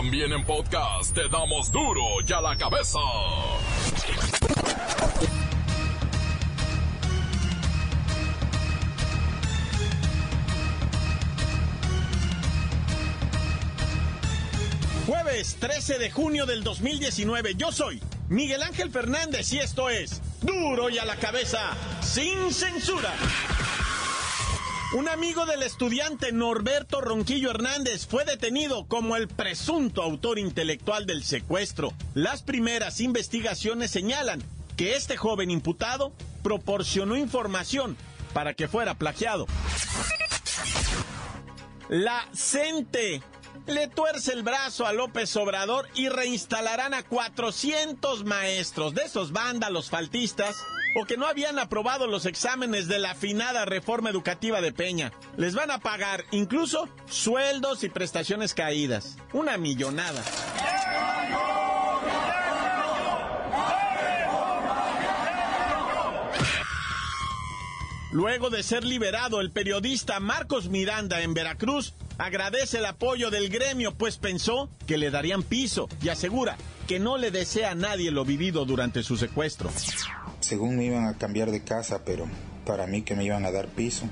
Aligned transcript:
También 0.00 0.32
en 0.32 0.42
podcast 0.46 1.14
te 1.14 1.28
damos 1.28 1.70
duro 1.70 2.00
y 2.26 2.32
a 2.32 2.40
la 2.40 2.56
cabeza. 2.56 2.98
Jueves 15.06 15.56
13 15.60 15.98
de 15.98 16.10
junio 16.10 16.46
del 16.46 16.64
2019. 16.64 17.56
Yo 17.56 17.70
soy 17.70 18.02
Miguel 18.30 18.62
Ángel 18.62 18.90
Fernández 18.90 19.52
y 19.52 19.58
esto 19.58 19.90
es 19.90 20.22
Duro 20.40 20.88
y 20.88 20.96
a 20.96 21.04
la 21.04 21.16
cabeza, 21.16 21.76
sin 22.00 22.50
censura. 22.54 23.12
Un 24.92 25.08
amigo 25.08 25.46
del 25.46 25.62
estudiante 25.62 26.32
Norberto 26.32 27.00
Ronquillo 27.00 27.50
Hernández 27.50 28.08
fue 28.08 28.24
detenido 28.24 28.86
como 28.88 29.14
el 29.14 29.28
presunto 29.28 30.02
autor 30.02 30.40
intelectual 30.40 31.06
del 31.06 31.22
secuestro. 31.22 31.92
Las 32.14 32.42
primeras 32.42 33.00
investigaciones 33.00 33.92
señalan 33.92 34.42
que 34.76 34.96
este 34.96 35.16
joven 35.16 35.52
imputado 35.52 36.12
proporcionó 36.42 37.16
información 37.16 37.96
para 38.32 38.54
que 38.54 38.66
fuera 38.66 38.94
plagiado. 38.94 39.46
La 41.88 42.26
CENTE 42.34 43.22
le 43.68 43.86
tuerce 43.86 44.32
el 44.32 44.42
brazo 44.42 44.86
a 44.86 44.92
López 44.92 45.36
Obrador 45.36 45.88
y 45.94 46.08
reinstalarán 46.08 46.94
a 46.94 47.04
400 47.04 48.24
maestros 48.24 48.94
de 48.94 49.02
esos 49.02 49.30
vándalos 49.30 49.88
faltistas 49.88 50.56
o 50.94 51.04
que 51.04 51.16
no 51.16 51.26
habían 51.26 51.58
aprobado 51.58 52.06
los 52.06 52.26
exámenes 52.26 52.88
de 52.88 52.98
la 52.98 53.12
afinada 53.12 53.64
reforma 53.64 54.10
educativa 54.10 54.60
de 54.60 54.72
Peña. 54.72 55.12
Les 55.36 55.54
van 55.54 55.70
a 55.70 55.78
pagar 55.78 56.24
incluso 56.30 56.88
sueldos 57.08 57.84
y 57.84 57.88
prestaciones 57.88 58.54
caídas. 58.54 59.16
Una 59.32 59.56
millonada. 59.56 60.22
Luego 68.12 68.50
de 68.50 68.64
ser 68.64 68.84
liberado, 68.84 69.40
el 69.40 69.52
periodista 69.52 70.18
Marcos 70.18 70.68
Miranda 70.68 71.22
en 71.22 71.32
Veracruz 71.32 71.94
agradece 72.18 72.78
el 72.78 72.86
apoyo 72.86 73.30
del 73.30 73.48
gremio, 73.48 73.94
pues 73.94 74.16
pensó 74.16 74.68
que 74.88 74.98
le 74.98 75.10
darían 75.12 75.44
piso 75.44 75.88
y 76.02 76.08
asegura 76.08 76.56
que 76.88 76.98
no 76.98 77.18
le 77.18 77.30
desea 77.30 77.70
a 77.70 77.74
nadie 77.76 78.10
lo 78.10 78.24
vivido 78.24 78.64
durante 78.64 79.04
su 79.04 79.16
secuestro. 79.16 79.70
Según 80.50 80.76
me 80.76 80.84
iban 80.84 81.06
a 81.06 81.16
cambiar 81.16 81.52
de 81.52 81.62
casa, 81.62 82.00
pero 82.04 82.26
para 82.66 82.88
mí 82.88 83.02
que 83.02 83.14
me 83.14 83.22
iban 83.22 83.44
a 83.44 83.52
dar 83.52 83.68
piso. 83.68 84.06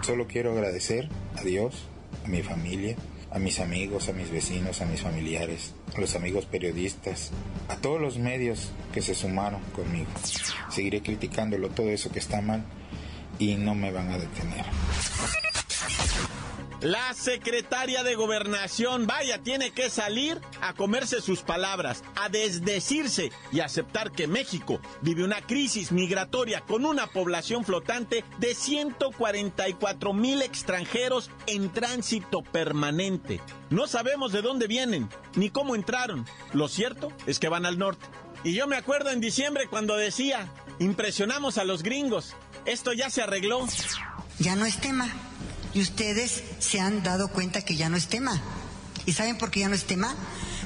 Solo 0.00 0.26
quiero 0.26 0.52
agradecer 0.52 1.10
a 1.36 1.42
Dios, 1.42 1.84
a 2.24 2.28
mi 2.28 2.42
familia, 2.42 2.96
a 3.30 3.38
mis 3.38 3.60
amigos, 3.60 4.08
a 4.08 4.14
mis 4.14 4.30
vecinos, 4.30 4.80
a 4.80 4.86
mis 4.86 5.02
familiares, 5.02 5.74
a 5.94 6.00
los 6.00 6.16
amigos 6.16 6.46
periodistas, 6.46 7.30
a 7.68 7.76
todos 7.76 8.00
los 8.00 8.16
medios 8.16 8.72
que 8.94 9.02
se 9.02 9.14
sumaron 9.14 9.60
conmigo. 9.74 10.08
Seguiré 10.70 11.02
criticándolo 11.02 11.68
todo 11.68 11.90
eso 11.90 12.10
que 12.10 12.20
está 12.20 12.40
mal 12.40 12.64
y 13.38 13.56
no 13.56 13.74
me 13.74 13.92
van 13.92 14.08
a 14.12 14.16
detener. 14.16 14.64
La 16.80 17.14
secretaria 17.14 18.02
de 18.02 18.14
gobernación, 18.16 19.06
vaya, 19.06 19.42
tiene 19.42 19.70
que 19.70 19.88
salir 19.88 20.38
a 20.60 20.74
comerse 20.74 21.22
sus 21.22 21.40
palabras, 21.40 22.04
a 22.16 22.28
desdecirse 22.28 23.32
y 23.50 23.60
aceptar 23.60 24.12
que 24.12 24.26
México 24.26 24.80
vive 25.00 25.24
una 25.24 25.40
crisis 25.40 25.90
migratoria 25.90 26.60
con 26.60 26.84
una 26.84 27.06
población 27.06 27.64
flotante 27.64 28.24
de 28.38 28.54
144 28.54 30.12
mil 30.12 30.42
extranjeros 30.42 31.30
en 31.46 31.72
tránsito 31.72 32.42
permanente. 32.42 33.40
No 33.70 33.86
sabemos 33.86 34.32
de 34.32 34.42
dónde 34.42 34.66
vienen 34.66 35.08
ni 35.34 35.48
cómo 35.48 35.76
entraron. 35.76 36.26
Lo 36.52 36.68
cierto 36.68 37.10
es 37.26 37.38
que 37.38 37.48
van 37.48 37.64
al 37.64 37.78
norte. 37.78 38.06
Y 38.44 38.52
yo 38.52 38.66
me 38.66 38.76
acuerdo 38.76 39.10
en 39.10 39.20
diciembre 39.20 39.66
cuando 39.66 39.96
decía, 39.96 40.52
impresionamos 40.78 41.56
a 41.56 41.64
los 41.64 41.82
gringos. 41.82 42.34
Esto 42.66 42.92
ya 42.92 43.08
se 43.08 43.22
arregló. 43.22 43.66
Ya 44.38 44.54
no 44.56 44.66
es 44.66 44.78
tema. 44.78 45.10
Y 45.76 45.82
ustedes 45.82 46.42
se 46.58 46.80
han 46.80 47.02
dado 47.02 47.28
cuenta 47.28 47.62
que 47.62 47.76
ya 47.76 47.90
no 47.90 47.98
es 47.98 48.08
tema. 48.08 48.40
¿Y 49.04 49.12
saben 49.12 49.36
por 49.36 49.50
qué 49.50 49.60
ya 49.60 49.68
no 49.68 49.74
es 49.74 49.84
tema? 49.84 50.16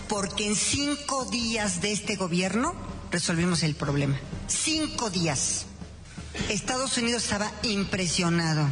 Porque 0.09 0.47
en 0.47 0.55
cinco 0.55 1.25
días 1.25 1.81
de 1.81 1.91
este 1.91 2.15
gobierno 2.15 2.77
resolvimos 3.11 3.65
el 3.65 3.75
problema. 3.75 4.17
Cinco 4.47 5.11
días. 5.11 5.67
Estados 6.49 6.97
Unidos 6.97 7.25
estaba 7.25 7.51
impresionado. 7.65 8.69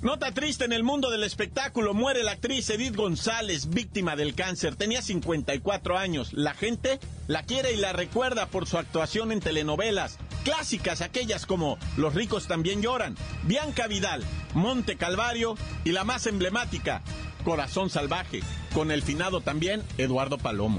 Nota 0.00 0.32
triste 0.32 0.64
en 0.64 0.72
el 0.72 0.82
mundo 0.82 1.08
del 1.12 1.22
espectáculo. 1.22 1.94
Muere 1.94 2.24
la 2.24 2.32
actriz 2.32 2.68
Edith 2.70 2.96
González, 2.96 3.68
víctima 3.68 4.16
del 4.16 4.34
cáncer. 4.34 4.74
Tenía 4.74 5.00
54 5.00 5.96
años. 5.96 6.32
La 6.32 6.54
gente 6.54 6.98
la 7.28 7.44
quiere 7.44 7.72
y 7.72 7.76
la 7.76 7.92
recuerda 7.92 8.46
por 8.46 8.66
su 8.66 8.78
actuación 8.78 9.30
en 9.30 9.38
telenovelas. 9.38 10.18
Clásicas 10.44 11.00
aquellas 11.00 11.46
como 11.46 11.78
Los 11.96 12.14
ricos 12.14 12.46
también 12.46 12.82
lloran, 12.82 13.16
Bianca 13.44 13.86
Vidal, 13.86 14.24
Monte 14.54 14.96
Calvario 14.96 15.56
y 15.84 15.92
la 15.92 16.04
más 16.04 16.26
emblemática, 16.26 17.02
Corazón 17.44 17.90
Salvaje, 17.90 18.42
con 18.74 18.90
el 18.90 19.02
finado 19.02 19.40
también 19.40 19.82
Eduardo 19.98 20.38
Palomo. 20.38 20.78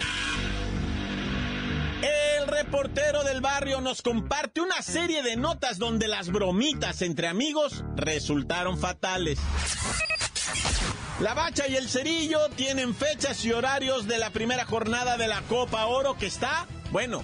El 2.02 2.48
reportero 2.48 3.24
del 3.24 3.40
barrio 3.40 3.80
nos 3.80 4.02
comparte 4.02 4.60
una 4.60 4.82
serie 4.82 5.24
de 5.24 5.38
notas 5.38 5.78
donde 5.78 6.10
las 6.10 6.30
bromitas 6.30 7.02
entre 7.02 7.28
amigos 7.28 7.86
resultaron 7.96 8.78
fatales. 8.78 9.40
La 11.22 11.34
Bacha 11.34 11.68
y 11.70 11.78
el 11.78 11.88
Cerillo 11.88 12.50
tienen 12.56 12.94
fechas 12.94 13.46
y 13.46 13.54
horarios 13.54 14.08
de 14.08 14.18
la 14.18 14.32
primera 14.32 14.66
jornada 14.66 15.16
de 15.16 15.28
la 15.28 15.42
Copa 15.44 15.86
Oro 15.86 16.18
que 16.18 16.26
está, 16.26 16.68
bueno, 16.92 17.24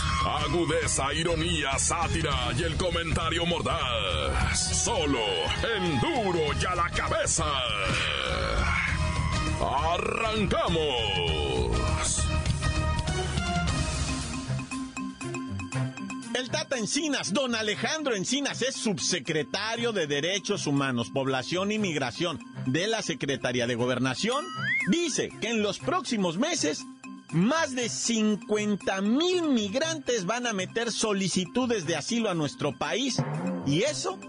Agudeza, 0.25 1.13
ironía, 1.13 1.79
sátira 1.79 2.51
y 2.55 2.63
el 2.63 2.77
comentario 2.77 3.45
mordaz. 3.45 4.83
Solo 4.83 5.19
en 5.77 5.99
duro 5.99 6.39
y 6.59 6.65
a 6.65 6.75
la 6.75 6.89
cabeza. 6.89 7.45
¡Arrancamos! 9.59 11.01
El 16.35 16.49
Tata 16.49 16.77
Encinas, 16.77 17.33
don 17.33 17.55
Alejandro 17.55 18.15
Encinas, 18.15 18.61
es 18.61 18.75
subsecretario 18.75 19.91
de 19.91 20.07
Derechos 20.07 20.67
Humanos, 20.67 21.09
Población 21.11 21.71
y 21.71 21.79
Migración 21.79 22.39
de 22.67 22.87
la 22.87 23.01
Secretaría 23.01 23.65
de 23.67 23.75
Gobernación. 23.75 24.45
Dice 24.89 25.29
que 25.41 25.49
en 25.49 25.61
los 25.61 25.79
próximos 25.79 26.37
meses 26.37 26.85
más 27.31 27.75
de 27.75 27.89
50 27.89 29.01
mil 29.01 29.43
migrantes 29.49 30.25
van 30.25 30.47
a 30.47 30.53
meter 30.53 30.91
solicitudes 30.91 31.85
de 31.85 31.95
asilo 31.95 32.29
a 32.29 32.33
nuestro 32.33 32.77
país. 32.77 33.21
Y 33.65 33.83
eso 33.83 34.19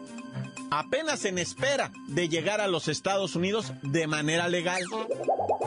apenas 0.71 1.25
en 1.27 1.39
espera 1.39 1.93
de 2.09 2.29
llegar 2.29 2.61
a 2.61 2.67
los 2.67 2.89
Estados 2.89 3.37
Unidos 3.37 3.73
de 3.83 4.07
manera 4.07 4.49
legal. 4.49 4.83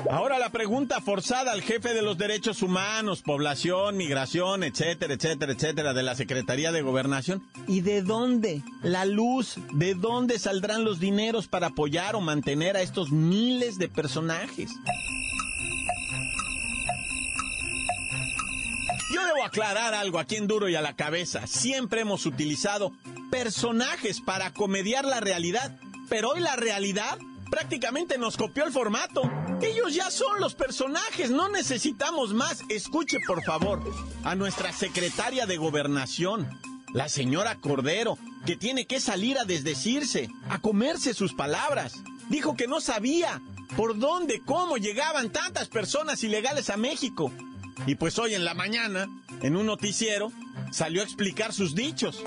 Ahora 0.09 0.39
la 0.39 0.49
pregunta 0.49 0.99
forzada 1.01 1.51
al 1.51 1.61
jefe 1.61 1.93
de 1.93 2.01
los 2.01 2.17
derechos 2.17 2.61
humanos, 2.61 3.21
población, 3.21 3.97
migración, 3.97 4.63
etcétera, 4.63 5.13
etcétera, 5.13 5.53
etcétera, 5.53 5.93
de 5.93 6.03
la 6.03 6.15
Secretaría 6.15 6.71
de 6.71 6.81
Gobernación. 6.81 7.43
¿Y 7.67 7.81
de 7.81 8.01
dónde? 8.01 8.63
La 8.81 9.05
luz, 9.05 9.55
¿de 9.73 9.93
dónde 9.93 10.39
saldrán 10.39 10.83
los 10.83 10.99
dineros 10.99 11.47
para 11.47 11.67
apoyar 11.67 12.15
o 12.15 12.21
mantener 12.21 12.75
a 12.75 12.81
estos 12.81 13.11
miles 13.11 13.77
de 13.77 13.89
personajes? 13.89 14.71
Debo 19.25 19.43
aclarar 19.43 19.93
algo 19.93 20.19
aquí 20.19 20.35
en 20.35 20.47
Duro 20.47 20.69
y 20.69 20.75
a 20.75 20.81
la 20.81 20.95
cabeza. 20.95 21.47
Siempre 21.47 22.01
hemos 22.01 22.25
utilizado 22.25 22.93
personajes 23.31 24.21
para 24.21 24.53
comediar 24.53 25.05
la 25.05 25.19
realidad, 25.19 25.77
pero 26.09 26.29
hoy 26.29 26.41
la 26.41 26.55
realidad 26.55 27.17
prácticamente 27.49 28.17
nos 28.17 28.37
copió 28.37 28.65
el 28.65 28.71
formato. 28.71 29.21
Ellos 29.61 29.93
ya 29.93 30.11
son 30.11 30.39
los 30.39 30.55
personajes, 30.55 31.31
no 31.31 31.49
necesitamos 31.49 32.33
más. 32.33 32.61
Escuche 32.69 33.17
por 33.25 33.43
favor 33.43 33.81
a 34.23 34.35
nuestra 34.35 34.71
secretaria 34.73 35.45
de 35.45 35.57
gobernación, 35.57 36.47
la 36.93 37.09
señora 37.09 37.55
Cordero, 37.55 38.17
que 38.45 38.55
tiene 38.55 38.85
que 38.85 38.99
salir 38.99 39.37
a 39.37 39.45
desdecirse, 39.45 40.29
a 40.49 40.59
comerse 40.59 41.13
sus 41.13 41.33
palabras. 41.33 41.93
Dijo 42.29 42.55
que 42.55 42.67
no 42.67 42.81
sabía 42.81 43.41
por 43.75 43.97
dónde, 43.97 44.41
cómo 44.45 44.77
llegaban 44.77 45.29
tantas 45.29 45.67
personas 45.67 46.23
ilegales 46.23 46.69
a 46.69 46.77
México. 46.77 47.31
Y 47.85 47.95
pues 47.95 48.17
hoy 48.19 48.33
en 48.33 48.45
la 48.45 48.53
mañana, 48.53 49.07
en 49.41 49.55
un 49.55 49.65
noticiero, 49.65 50.31
salió 50.71 51.01
a 51.01 51.03
explicar 51.03 51.53
sus 51.53 51.75
dichos. 51.75 52.23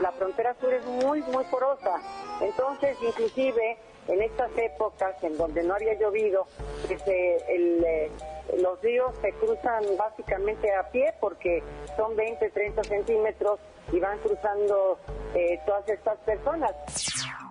La 0.00 0.12
frontera 0.12 0.56
sur 0.60 0.72
es 0.72 0.84
muy, 0.86 1.20
muy 1.22 1.44
porosa. 1.44 2.00
Entonces, 2.40 2.96
inclusive, 3.06 3.78
en 4.08 4.22
estas 4.22 4.50
épocas 4.56 5.14
en 5.22 5.36
donde 5.36 5.62
no 5.62 5.74
había 5.74 5.94
llovido, 5.98 6.46
pues, 6.86 7.00
eh, 7.06 7.36
eh, 7.48 8.10
los 8.58 8.80
ríos 8.82 9.12
se 9.20 9.32
cruzan 9.32 9.84
básicamente 9.96 10.74
a 10.74 10.90
pie 10.90 11.14
porque 11.20 11.62
son 11.96 12.16
20, 12.16 12.50
30 12.50 12.84
centímetros 12.84 13.60
y 13.92 13.98
van 13.98 14.18
cruzando 14.18 14.98
eh, 15.34 15.60
todas 15.66 15.88
estas 15.88 16.18
personas. 16.20 16.72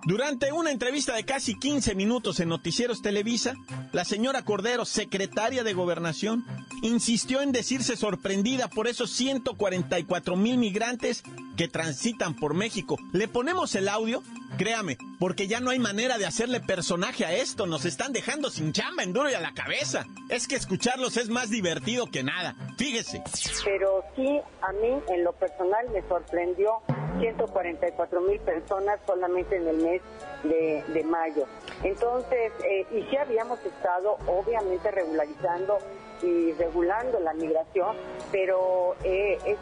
Durante 0.04 0.52
una 0.52 0.72
entrevista 0.72 1.14
de 1.14 1.24
casi 1.24 1.54
15 1.56 1.94
minutos 1.94 2.40
en 2.40 2.48
Noticieros 2.48 3.02
Televisa, 3.02 3.54
la 3.92 4.04
señora 4.04 4.42
Cordero, 4.44 4.84
secretaria 4.84 5.62
de 5.62 5.74
Gobernación, 5.74 6.44
insistió 6.82 7.40
en 7.40 7.52
decirse 7.52 7.96
sorprendida 7.96 8.66
por 8.66 8.88
esos 8.88 9.12
144 9.12 10.34
mil 10.34 10.58
migrantes 10.58 11.22
que 11.56 11.68
transitan 11.68 12.34
por 12.34 12.54
México. 12.54 12.98
¿Le 13.12 13.28
ponemos 13.28 13.76
el 13.76 13.88
audio? 13.88 14.24
Créame, 14.58 14.98
porque 15.18 15.46
ya 15.46 15.60
no 15.60 15.70
hay 15.70 15.78
manera 15.78 16.18
de 16.18 16.26
hacerle 16.26 16.60
personaje 16.60 17.24
a 17.24 17.32
esto. 17.32 17.66
Nos 17.66 17.84
están 17.84 18.12
dejando 18.12 18.50
sin 18.50 18.72
chamba 18.72 19.02
en 19.02 19.12
duro 19.12 19.30
y 19.30 19.34
a 19.34 19.40
la 19.40 19.54
cabeza. 19.54 20.04
Es 20.28 20.46
que 20.46 20.56
escucharlos 20.56 21.16
es 21.16 21.28
más 21.28 21.50
divertido 21.50 22.06
que 22.06 22.22
nada. 22.22 22.54
Fíjese. 22.76 23.22
Pero 23.64 24.04
sí, 24.14 24.40
a 24.60 24.72
mí 24.72 25.00
en 25.08 25.24
lo 25.24 25.32
personal 25.32 25.88
me 25.90 26.02
sorprendió 26.08 26.82
144 27.18 28.20
mil 28.20 28.40
personas 28.40 29.00
solamente 29.06 29.56
en 29.56 29.68
el 29.68 29.76
mes 29.78 30.02
de, 30.44 31.04
mayo. 31.04 31.46
Entonces, 31.82 32.52
eh, 32.64 32.86
y 32.92 33.02
sí 33.10 33.16
habíamos 33.16 33.58
estado 33.64 34.16
obviamente 34.26 34.90
regularizando 34.90 35.78
y 36.22 36.52
regulando 36.52 37.18
la 37.20 37.34
migración, 37.34 37.96
pero 38.30 38.96
eh, 39.04 39.38
es 39.44 39.58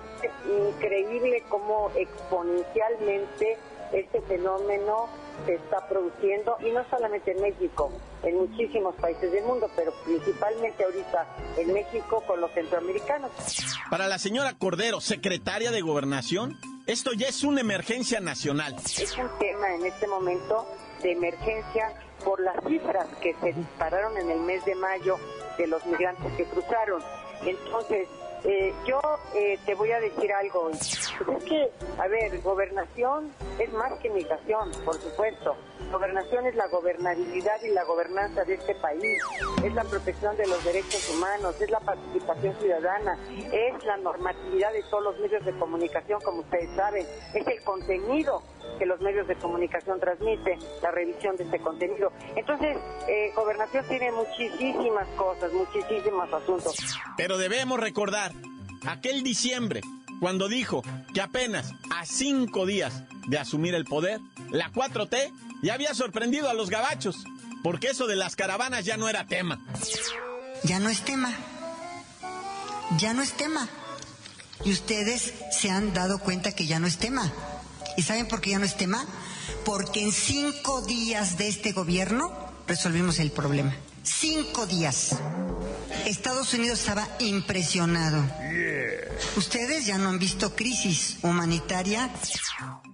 increíble 0.68 1.42
cómo 1.48 1.90
exponencialmente 1.96 3.58
este 3.92 4.20
fenómeno 4.22 5.08
se 5.46 5.54
está 5.54 5.88
produciendo 5.88 6.56
y 6.60 6.70
no 6.70 6.84
solamente 6.90 7.32
en 7.32 7.40
México, 7.40 7.90
en 8.22 8.36
muchísimos 8.36 8.94
países 8.96 9.32
del 9.32 9.44
mundo, 9.44 9.70
pero 9.74 9.92
principalmente 10.04 10.84
ahorita 10.84 11.26
en 11.56 11.72
México 11.72 12.22
con 12.26 12.40
los 12.40 12.50
centroamericanos. 12.52 13.30
Para 13.90 14.06
la 14.08 14.18
señora 14.18 14.54
Cordero, 14.58 15.00
secretaria 15.00 15.70
de 15.70 15.80
Gobernación, 15.80 16.56
esto 16.86 17.12
ya 17.12 17.28
es 17.28 17.44
una 17.44 17.60
emergencia 17.60 18.20
nacional. 18.20 18.76
Es 18.76 19.16
un 19.16 19.28
tema 19.38 19.74
en 19.74 19.86
este 19.86 20.06
momento 20.06 20.66
de 21.02 21.12
emergencia 21.12 21.94
por 22.24 22.40
las 22.40 22.56
cifras 22.66 23.06
que 23.22 23.34
se 23.40 23.52
dispararon 23.52 24.16
en 24.18 24.30
el 24.30 24.40
mes 24.40 24.64
de 24.64 24.74
mayo 24.74 25.16
de 25.56 25.66
los 25.66 25.84
migrantes 25.86 26.32
que 26.36 26.44
cruzaron. 26.44 27.02
Entonces, 27.44 28.08
eh, 28.44 28.72
yo 28.86 29.00
eh, 29.34 29.58
te 29.66 29.74
voy 29.74 29.92
a 29.92 30.00
decir 30.00 30.32
algo. 30.32 30.70
Es 30.70 31.10
que, 31.44 31.70
a 31.98 32.06
ver, 32.08 32.40
gobernación 32.40 33.32
es 33.58 33.72
más 33.72 33.92
que 34.00 34.10
migración, 34.10 34.70
por 34.84 34.96
supuesto. 34.96 35.56
Gobernación 35.92 36.46
es 36.46 36.54
la 36.54 36.68
gobernabilidad 36.68 37.60
y 37.62 37.68
la 37.70 37.84
gobernanza 37.84 38.44
de 38.44 38.54
este 38.54 38.74
país, 38.76 39.22
es 39.64 39.74
la 39.74 39.82
protección 39.84 40.36
de 40.36 40.46
los 40.46 40.64
derechos 40.64 41.10
humanos, 41.10 41.60
es 41.60 41.70
la 41.70 41.80
participación 41.80 42.54
ciudadana, 42.60 43.18
es 43.52 43.84
la 43.84 43.96
normatividad 43.96 44.72
de 44.72 44.82
todos 44.84 45.02
los 45.02 45.18
medios 45.18 45.44
de 45.44 45.52
comunicación, 45.58 46.20
como 46.20 46.40
ustedes 46.40 46.70
saben, 46.76 47.04
es 47.34 47.46
el 47.46 47.62
contenido 47.64 48.42
que 48.78 48.86
los 48.86 49.00
medios 49.00 49.26
de 49.28 49.36
comunicación 49.36 50.00
transmiten, 50.00 50.58
la 50.82 50.90
revisión 50.90 51.36
de 51.36 51.44
este 51.44 51.60
contenido. 51.60 52.12
Entonces, 52.36 52.76
eh, 53.08 53.32
gobernación 53.34 53.84
tiene 53.88 54.12
muchísimas 54.12 55.06
cosas, 55.16 55.52
muchísimos 55.52 56.32
asuntos. 56.32 56.76
Pero 57.16 57.38
debemos 57.38 57.78
recordar 57.78 58.32
aquel 58.86 59.22
diciembre 59.22 59.82
cuando 60.20 60.48
dijo 60.48 60.82
que 61.14 61.20
apenas 61.20 61.72
a 61.90 62.04
cinco 62.04 62.66
días 62.66 63.04
de 63.26 63.38
asumir 63.38 63.74
el 63.74 63.84
poder, 63.84 64.20
la 64.50 64.70
4T 64.70 65.32
ya 65.62 65.74
había 65.74 65.94
sorprendido 65.94 66.48
a 66.48 66.54
los 66.54 66.70
gabachos, 66.70 67.24
porque 67.62 67.88
eso 67.88 68.06
de 68.06 68.16
las 68.16 68.36
caravanas 68.36 68.84
ya 68.84 68.96
no 68.96 69.08
era 69.08 69.26
tema. 69.26 69.58
Ya 70.64 70.78
no 70.78 70.88
es 70.88 71.02
tema. 71.02 71.34
Ya 72.98 73.14
no 73.14 73.22
es 73.22 73.32
tema. 73.32 73.68
Y 74.64 74.72
ustedes 74.72 75.34
se 75.52 75.70
han 75.70 75.94
dado 75.94 76.18
cuenta 76.18 76.52
que 76.52 76.66
ya 76.66 76.78
no 76.78 76.86
es 76.86 76.98
tema. 76.98 77.32
¿Y 77.96 78.02
saben 78.02 78.28
por 78.28 78.40
qué 78.40 78.50
ya 78.50 78.58
no 78.58 78.64
es 78.64 78.76
tema? 78.76 79.04
Porque 79.64 80.02
en 80.02 80.12
cinco 80.12 80.82
días 80.82 81.36
de 81.38 81.48
este 81.48 81.72
gobierno 81.72 82.32
resolvimos 82.66 83.18
el 83.18 83.30
problema. 83.30 83.74
Cinco 84.02 84.66
días. 84.66 85.16
Estados 86.06 86.54
Unidos 86.54 86.80
estaba 86.80 87.06
impresionado. 87.18 88.24
Ustedes 89.36 89.86
ya 89.86 89.98
no 89.98 90.08
han 90.08 90.18
visto 90.18 90.54
crisis 90.54 91.18
humanitaria. 91.22 92.10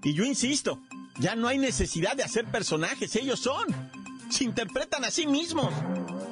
Y 0.03 0.15
yo 0.15 0.25
insisto, 0.25 0.81
ya 1.19 1.37
no 1.37 1.49
hay 1.49 1.59
necesidad 1.59 2.17
de 2.17 2.25
hacer 2.25 2.45
personajes, 2.47 3.15
ellos 3.17 3.41
son. 3.41 3.67
Se 4.31 4.45
interpretan 4.45 5.05
a 5.05 5.11
sí 5.11 5.27
mismos. 5.27 5.73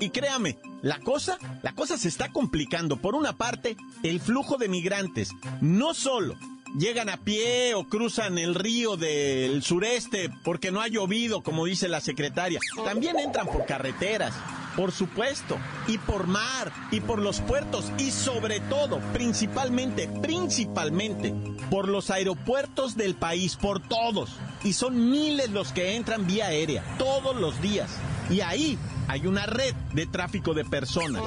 Y 0.01 0.11
créame, 0.11 0.59
la 0.83 0.99
cosa, 0.99 1.39
la 1.63 1.75
cosa 1.75 1.97
se 1.97 2.09
está 2.09 2.33
complicando. 2.33 2.97
Por 2.97 3.15
una 3.15 3.37
parte, 3.37 3.77
el 4.03 4.21
flujo 4.21 4.57
de 4.57 4.69
migrantes, 4.69 5.31
no 5.61 5.95
solo 5.95 6.37
llegan 6.75 7.09
a 7.09 7.19
pie 7.19 7.75
o 7.75 7.85
cruzan 7.85 8.38
el 8.38 8.55
río 8.55 8.97
del 8.97 9.62
sureste 9.62 10.31
porque 10.43 10.71
no 10.71 10.81
ha 10.81 10.88
llovido, 10.88 11.43
como 11.43 11.65
dice 11.65 11.88
la 11.88 12.00
secretaria. 12.00 12.61
También 12.85 13.19
entran 13.19 13.47
por 13.47 13.65
carreteras, 13.65 14.35
por 14.76 14.93
supuesto, 14.93 15.56
y 15.87 15.99
por 15.99 16.26
mar, 16.26 16.73
y 16.91 17.00
por 17.00 17.21
los 17.21 17.41
puertos, 17.41 17.93
y 17.99 18.11
sobre 18.11 18.61
todo, 18.61 18.99
principalmente, 19.12 20.09
principalmente, 20.21 21.32
por 21.71 21.88
los 21.88 22.11
aeropuertos 22.11 22.97
del 22.97 23.15
país, 23.15 23.56
por 23.56 23.81
todos. 23.81 24.31
Y 24.65 24.73
son 24.73 25.11
miles 25.11 25.50
los 25.50 25.73
que 25.73 25.94
entran 25.94 26.27
vía 26.27 26.47
aérea, 26.47 26.82
todos 26.99 27.37
los 27.37 27.61
días. 27.61 27.91
Y 28.31 28.41
ahí 28.41 28.79
hay 29.06 29.27
una 29.27 29.47
red 29.47 29.75
de 29.93 30.06
tráfico 30.06 30.55
de 30.55 30.65
personas, 30.65 31.23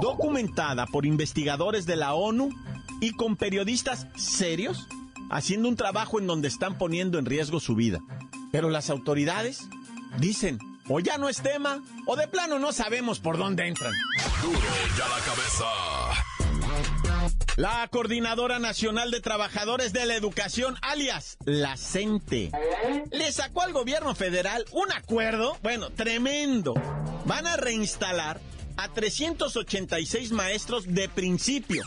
documentada 0.00 0.86
por 0.86 1.04
investigadores 1.04 1.84
de 1.84 1.96
la 1.96 2.14
ONU 2.14 2.50
y 3.00 3.12
con 3.12 3.36
periodistas 3.36 4.06
serios 4.16 4.86
haciendo 5.30 5.68
un 5.68 5.76
trabajo 5.76 6.18
en 6.20 6.26
donde 6.26 6.48
están 6.48 6.78
poniendo 6.78 7.18
en 7.18 7.26
riesgo 7.26 7.60
su 7.60 7.74
vida. 7.74 8.00
Pero 8.52 8.70
las 8.70 8.90
autoridades 8.90 9.68
dicen, 10.18 10.58
o 10.88 11.00
ya 11.00 11.18
no 11.18 11.28
es 11.28 11.42
tema, 11.42 11.82
o 12.06 12.16
de 12.16 12.28
plano 12.28 12.58
no 12.58 12.72
sabemos 12.72 13.18
por 13.18 13.38
dónde 13.38 13.66
entran. 13.66 13.92
Duro 14.42 14.58
ya 14.96 15.08
la 15.08 15.18
cabeza. 15.24 15.64
La 17.56 17.88
Coordinadora 17.90 18.58
Nacional 18.58 19.10
de 19.10 19.20
Trabajadores 19.20 19.94
de 19.94 20.04
la 20.04 20.14
Educación, 20.14 20.76
alias 20.82 21.38
la 21.46 21.76
CENTE, 21.78 22.52
le 23.10 23.32
sacó 23.32 23.62
al 23.62 23.72
gobierno 23.72 24.14
federal 24.14 24.66
un 24.72 24.92
acuerdo, 24.92 25.56
bueno, 25.62 25.88
tremendo. 25.90 26.74
Van 27.24 27.46
a 27.46 27.56
reinstalar 27.56 28.40
a 28.76 28.88
386 28.88 30.32
maestros 30.32 30.84
de 30.86 31.08
principio, 31.08 31.84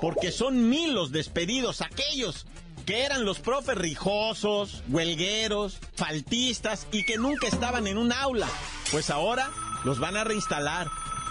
porque 0.00 0.32
son 0.32 0.68
mil 0.68 0.94
los 0.94 1.12
despedidos, 1.12 1.80
aquellos 1.80 2.46
que 2.86 3.04
eran 3.04 3.24
los 3.24 3.38
profes 3.38 3.76
rijosos, 3.76 4.82
huelgueros, 4.88 5.78
faltistas 5.94 6.86
y 6.90 7.04
que 7.04 7.16
nunca 7.16 7.46
estaban 7.46 7.86
en 7.86 7.98
un 7.98 8.12
aula. 8.12 8.48
Pues 8.90 9.10
ahora 9.10 9.50
los 9.84 9.98
van 9.98 10.16
a 10.16 10.24
reinstalar 10.24 10.88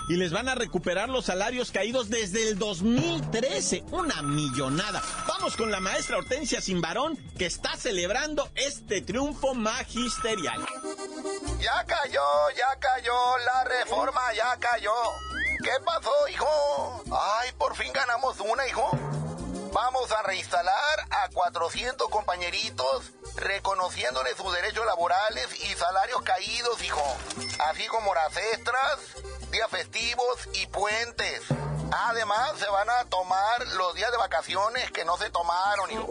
y 0.10 0.16
les 0.16 0.32
van 0.32 0.50
a 0.50 0.56
recuperar 0.56 1.10
los 1.10 1.26
salarios 1.26 1.72
caídos 1.72 2.10
desde 2.10 2.50
el 2.50 2.58
2013. 2.58 3.84
Una 3.92 4.22
millonada. 4.22 5.02
Vamos 5.28 5.56
con 5.56 5.72
la 5.72 5.80
maestra 5.80 6.18
Hortensia 6.18 6.62
Simbarón, 6.62 7.18
que 7.38 7.46
está 7.46 7.76
celebrando 7.78 8.50
este 8.56 9.02
triunfo 9.02 9.54
magisterial. 9.54 10.62
Ya 11.62 11.86
cayó, 11.86 12.50
ya 12.58 12.76
cayó, 12.80 13.38
la 13.38 13.64
reforma 13.66 14.34
ya 14.34 14.58
cayó. 14.60 14.96
¿Qué 15.64 15.72
pasó, 15.86 16.28
hijo? 16.28 17.04
Ay, 17.12 17.52
por 17.52 17.76
fin 17.76 17.94
ganamos 17.94 18.40
una, 18.40 18.66
hijo. 18.68 18.90
Vamos 19.72 20.12
a 20.12 20.24
reinstalar 20.24 21.08
a 21.12 21.30
400 21.30 22.10
compañeritos 22.10 23.12
reconociéndoles 23.36 24.36
sus 24.38 24.52
derechos 24.54 24.88
laborales 24.88 25.54
y 25.64 25.76
salarios 25.76 26.24
caídos, 26.24 26.82
hijo. 26.82 27.04
Así 27.70 27.86
como 27.86 28.16
las 28.16 28.36
extras, 28.36 28.98
días 29.52 29.70
festivos 29.70 30.50
y 30.54 30.66
puentes. 30.66 31.44
Además, 31.92 32.54
se 32.58 32.70
van 32.70 32.90
a 32.90 33.06
tomar 33.06 33.68
los 33.76 33.94
días 33.94 34.12
de 34.12 34.18
vacaciones 34.18 34.92
que 34.92 35.06
no 35.06 35.16
se 35.18 35.30
tomaron, 35.30 35.92
hijo. 35.92 36.08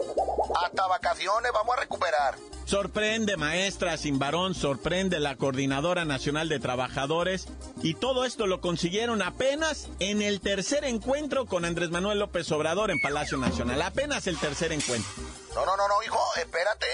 Hasta 0.63 0.87
vacaciones 0.87 1.51
vamos 1.51 1.75
a 1.75 1.81
recuperar. 1.81 2.35
Sorprende, 2.65 3.35
maestra 3.37 3.97
sin 3.97 4.17
varón, 4.17 4.55
sorprende 4.55 5.19
la 5.19 5.35
Coordinadora 5.35 6.05
Nacional 6.05 6.47
de 6.47 6.59
Trabajadores. 6.59 7.47
Y 7.81 7.95
todo 7.95 8.23
esto 8.23 8.47
lo 8.47 8.61
consiguieron 8.61 9.21
apenas 9.21 9.89
en 9.99 10.21
el 10.21 10.39
tercer 10.39 10.85
encuentro 10.85 11.45
con 11.45 11.65
Andrés 11.65 11.89
Manuel 11.89 12.19
López 12.19 12.51
Obrador 12.51 12.91
en 12.91 13.01
Palacio 13.01 13.37
Nacional. 13.37 13.81
Apenas 13.81 14.27
el 14.27 14.37
tercer 14.37 14.71
encuentro. 14.71 15.11
No, 15.53 15.65
no, 15.65 15.75
no, 15.75 15.87
no, 15.87 16.01
hijo, 16.03 16.19
espérate. 16.37 16.87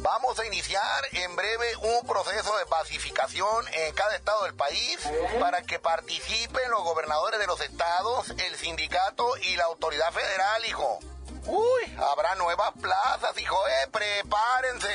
Vamos 0.00 0.38
a 0.38 0.46
iniciar 0.46 1.04
en 1.12 1.34
breve 1.34 1.74
un 1.76 2.06
proceso 2.06 2.56
de 2.58 2.66
pacificación 2.66 3.66
en 3.72 3.94
cada 3.94 4.14
estado 4.14 4.44
del 4.44 4.54
país 4.54 4.98
para 5.40 5.62
que 5.62 5.78
participen 5.78 6.70
los 6.70 6.84
gobernadores 6.84 7.40
de 7.40 7.46
los 7.46 7.60
estados, 7.60 8.30
el 8.30 8.54
sindicato 8.56 9.36
y 9.38 9.56
la 9.56 9.64
autoridad 9.64 10.12
federal, 10.12 10.64
hijo. 10.68 11.00
Uy, 11.48 11.96
habrá 11.96 12.34
nuevas 12.36 12.72
plazas, 12.80 13.36
hijo, 13.38 13.56
eh, 13.66 13.88
prepárense. 13.90 14.88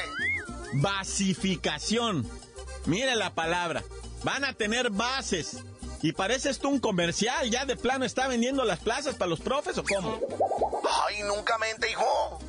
Basificación. 0.73 2.29
Mire 2.85 3.15
la 3.15 3.33
palabra. 3.33 3.83
Van 4.23 4.45
a 4.45 4.53
tener 4.53 4.89
bases. 4.89 5.57
Y 6.01 6.11
parece 6.11 6.49
esto 6.49 6.69
un 6.69 6.79
comercial, 6.79 7.49
ya 7.49 7.65
de 7.65 7.75
plano 7.75 8.05
está 8.05 8.27
vendiendo 8.27 8.63
las 8.65 8.79
plazas 8.79 9.15
para 9.15 9.29
los 9.29 9.39
profes 9.39 9.77
o 9.77 9.83
cómo. 9.83 10.19
Ay, 11.07 11.23
nunca 11.23 11.57
mente, 11.57 11.89
hijo. 11.89 12.39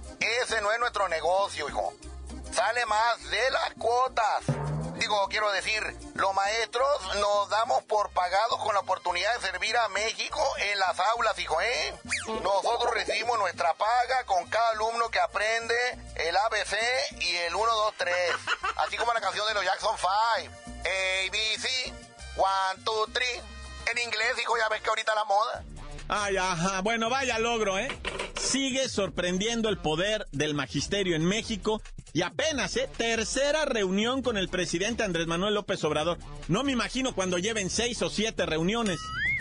Ese 0.42 0.60
no 0.60 0.72
es 0.72 0.80
nuestro 0.80 1.08
negocio, 1.08 1.68
hijo 1.68 1.92
sale 2.54 2.86
más 2.86 3.30
de 3.30 3.50
las 3.50 3.74
cuotas. 3.74 4.73
Digo, 5.04 5.28
quiero 5.28 5.52
decir, 5.52 5.82
los 6.14 6.32
maestros 6.32 6.88
nos 7.16 7.50
damos 7.50 7.82
por 7.82 8.08
pagados 8.12 8.58
con 8.60 8.72
la 8.72 8.80
oportunidad 8.80 9.34
de 9.34 9.48
servir 9.48 9.76
a 9.76 9.86
México 9.90 10.40
en 10.56 10.78
las 10.78 10.98
aulas, 10.98 11.38
hijo, 11.38 11.60
¿eh? 11.60 11.94
Nosotros 12.42 12.90
recibimos 12.94 13.38
nuestra 13.38 13.74
paga 13.74 14.24
con 14.24 14.48
cada 14.48 14.70
alumno 14.70 15.10
que 15.10 15.20
aprende 15.20 15.74
el 16.16 16.34
ABC 16.34 16.78
y 17.20 17.36
el 17.36 17.54
1, 17.54 17.70
2, 17.70 17.94
3. 17.98 18.14
Así 18.76 18.96
como 18.96 19.12
la 19.12 19.20
canción 19.20 19.46
de 19.46 19.52
los 19.52 19.62
Jackson 19.62 19.94
5. 19.94 20.08
A, 20.10 21.30
B, 21.30 21.38
C, 21.58 21.92
1, 22.36 22.46
2, 22.78 23.08
3. 23.12 23.42
En 23.90 23.98
inglés, 23.98 24.38
hijo, 24.40 24.56
ya 24.56 24.70
ves 24.70 24.80
que 24.80 24.88
ahorita 24.88 25.14
la 25.14 25.24
moda. 25.26 25.64
Ay, 26.08 26.38
ajá. 26.38 26.80
Bueno, 26.80 27.10
vaya 27.10 27.38
logro, 27.38 27.78
¿eh? 27.78 27.88
Sigue 28.40 28.88
sorprendiendo 28.88 29.68
el 29.68 29.76
poder 29.76 30.26
del 30.32 30.54
magisterio 30.54 31.14
en 31.14 31.26
México 31.26 31.82
y 32.14 32.22
apenas, 32.22 32.76
¿eh? 32.76 32.88
Tercera 32.96 33.64
reunión 33.64 34.22
con 34.22 34.38
el 34.38 34.48
presidente 34.48 35.02
Andrés 35.02 35.26
Manuel 35.26 35.54
López 35.54 35.82
Obrador. 35.82 36.16
No 36.46 36.62
me 36.62 36.70
imagino 36.70 37.12
cuando 37.12 37.38
lleven 37.38 37.68
seis 37.68 38.00
o 38.02 38.08
siete 38.08 38.46
reuniones. 38.46 39.00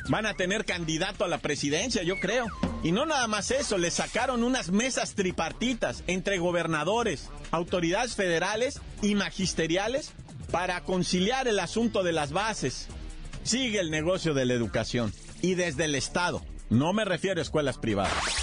Van 0.10 0.26
a 0.26 0.34
tener 0.34 0.66
candidato 0.66 1.24
a 1.24 1.28
la 1.28 1.38
presidencia, 1.38 2.02
yo 2.02 2.20
creo. 2.20 2.48
Y 2.82 2.92
no 2.92 3.06
nada 3.06 3.28
más 3.28 3.52
eso, 3.52 3.78
le 3.78 3.92
sacaron 3.92 4.44
unas 4.44 4.72
mesas 4.72 5.14
tripartitas 5.14 6.04
entre 6.08 6.40
gobernadores, 6.40 7.30
autoridades 7.52 8.16
federales 8.16 8.82
y 9.04 9.14
magisteriales 9.14 10.12
para 10.52 10.82
conciliar 10.82 11.48
el 11.48 11.60
asunto 11.60 12.02
de 12.02 12.12
las 12.12 12.32
bases. 12.32 12.88
Sigue 13.44 13.80
el 13.80 13.92
negocio 13.92 14.34
de 14.34 14.46
la 14.46 14.54
educación 14.56 15.14
y 15.44 15.54
desde 15.54 15.86
el 15.86 15.94
Estado 15.94 16.44
no 16.72 16.92
me 16.92 17.06
refiero 17.06 17.40
a 17.40 17.44
escuelas 17.44 17.78
privadas. 17.78 18.43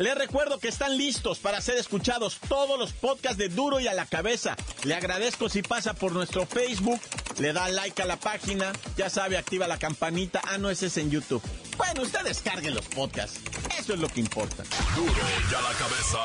Les 0.00 0.14
recuerdo 0.14 0.58
que 0.58 0.68
están 0.68 0.96
listos 0.96 1.40
para 1.40 1.60
ser 1.60 1.76
escuchados 1.76 2.38
todos 2.48 2.78
los 2.78 2.94
podcasts 2.94 3.36
de 3.36 3.50
Duro 3.50 3.80
y 3.80 3.86
a 3.86 3.92
la 3.92 4.06
cabeza. 4.06 4.56
Le 4.84 4.94
agradezco 4.94 5.50
si 5.50 5.60
pasa 5.60 5.92
por 5.92 6.12
nuestro 6.12 6.46
Facebook, 6.46 6.98
le 7.38 7.52
da 7.52 7.68
like 7.68 8.00
a 8.00 8.06
la 8.06 8.16
página, 8.16 8.72
ya 8.96 9.10
sabe, 9.10 9.36
activa 9.36 9.68
la 9.68 9.78
campanita. 9.78 10.40
Ah, 10.48 10.56
no, 10.56 10.70
ese 10.70 10.86
es 10.86 10.96
en 10.96 11.10
YouTube. 11.10 11.42
Bueno, 11.76 12.00
usted 12.00 12.22
descargue 12.24 12.70
los 12.70 12.86
podcasts. 12.86 13.42
Eso 13.78 13.92
es 13.92 14.00
lo 14.00 14.08
que 14.08 14.20
importa. 14.20 14.62
Duro 14.96 15.12
y 15.12 15.54
a 15.54 15.60
la 15.60 15.72
cabeza. 15.74 16.18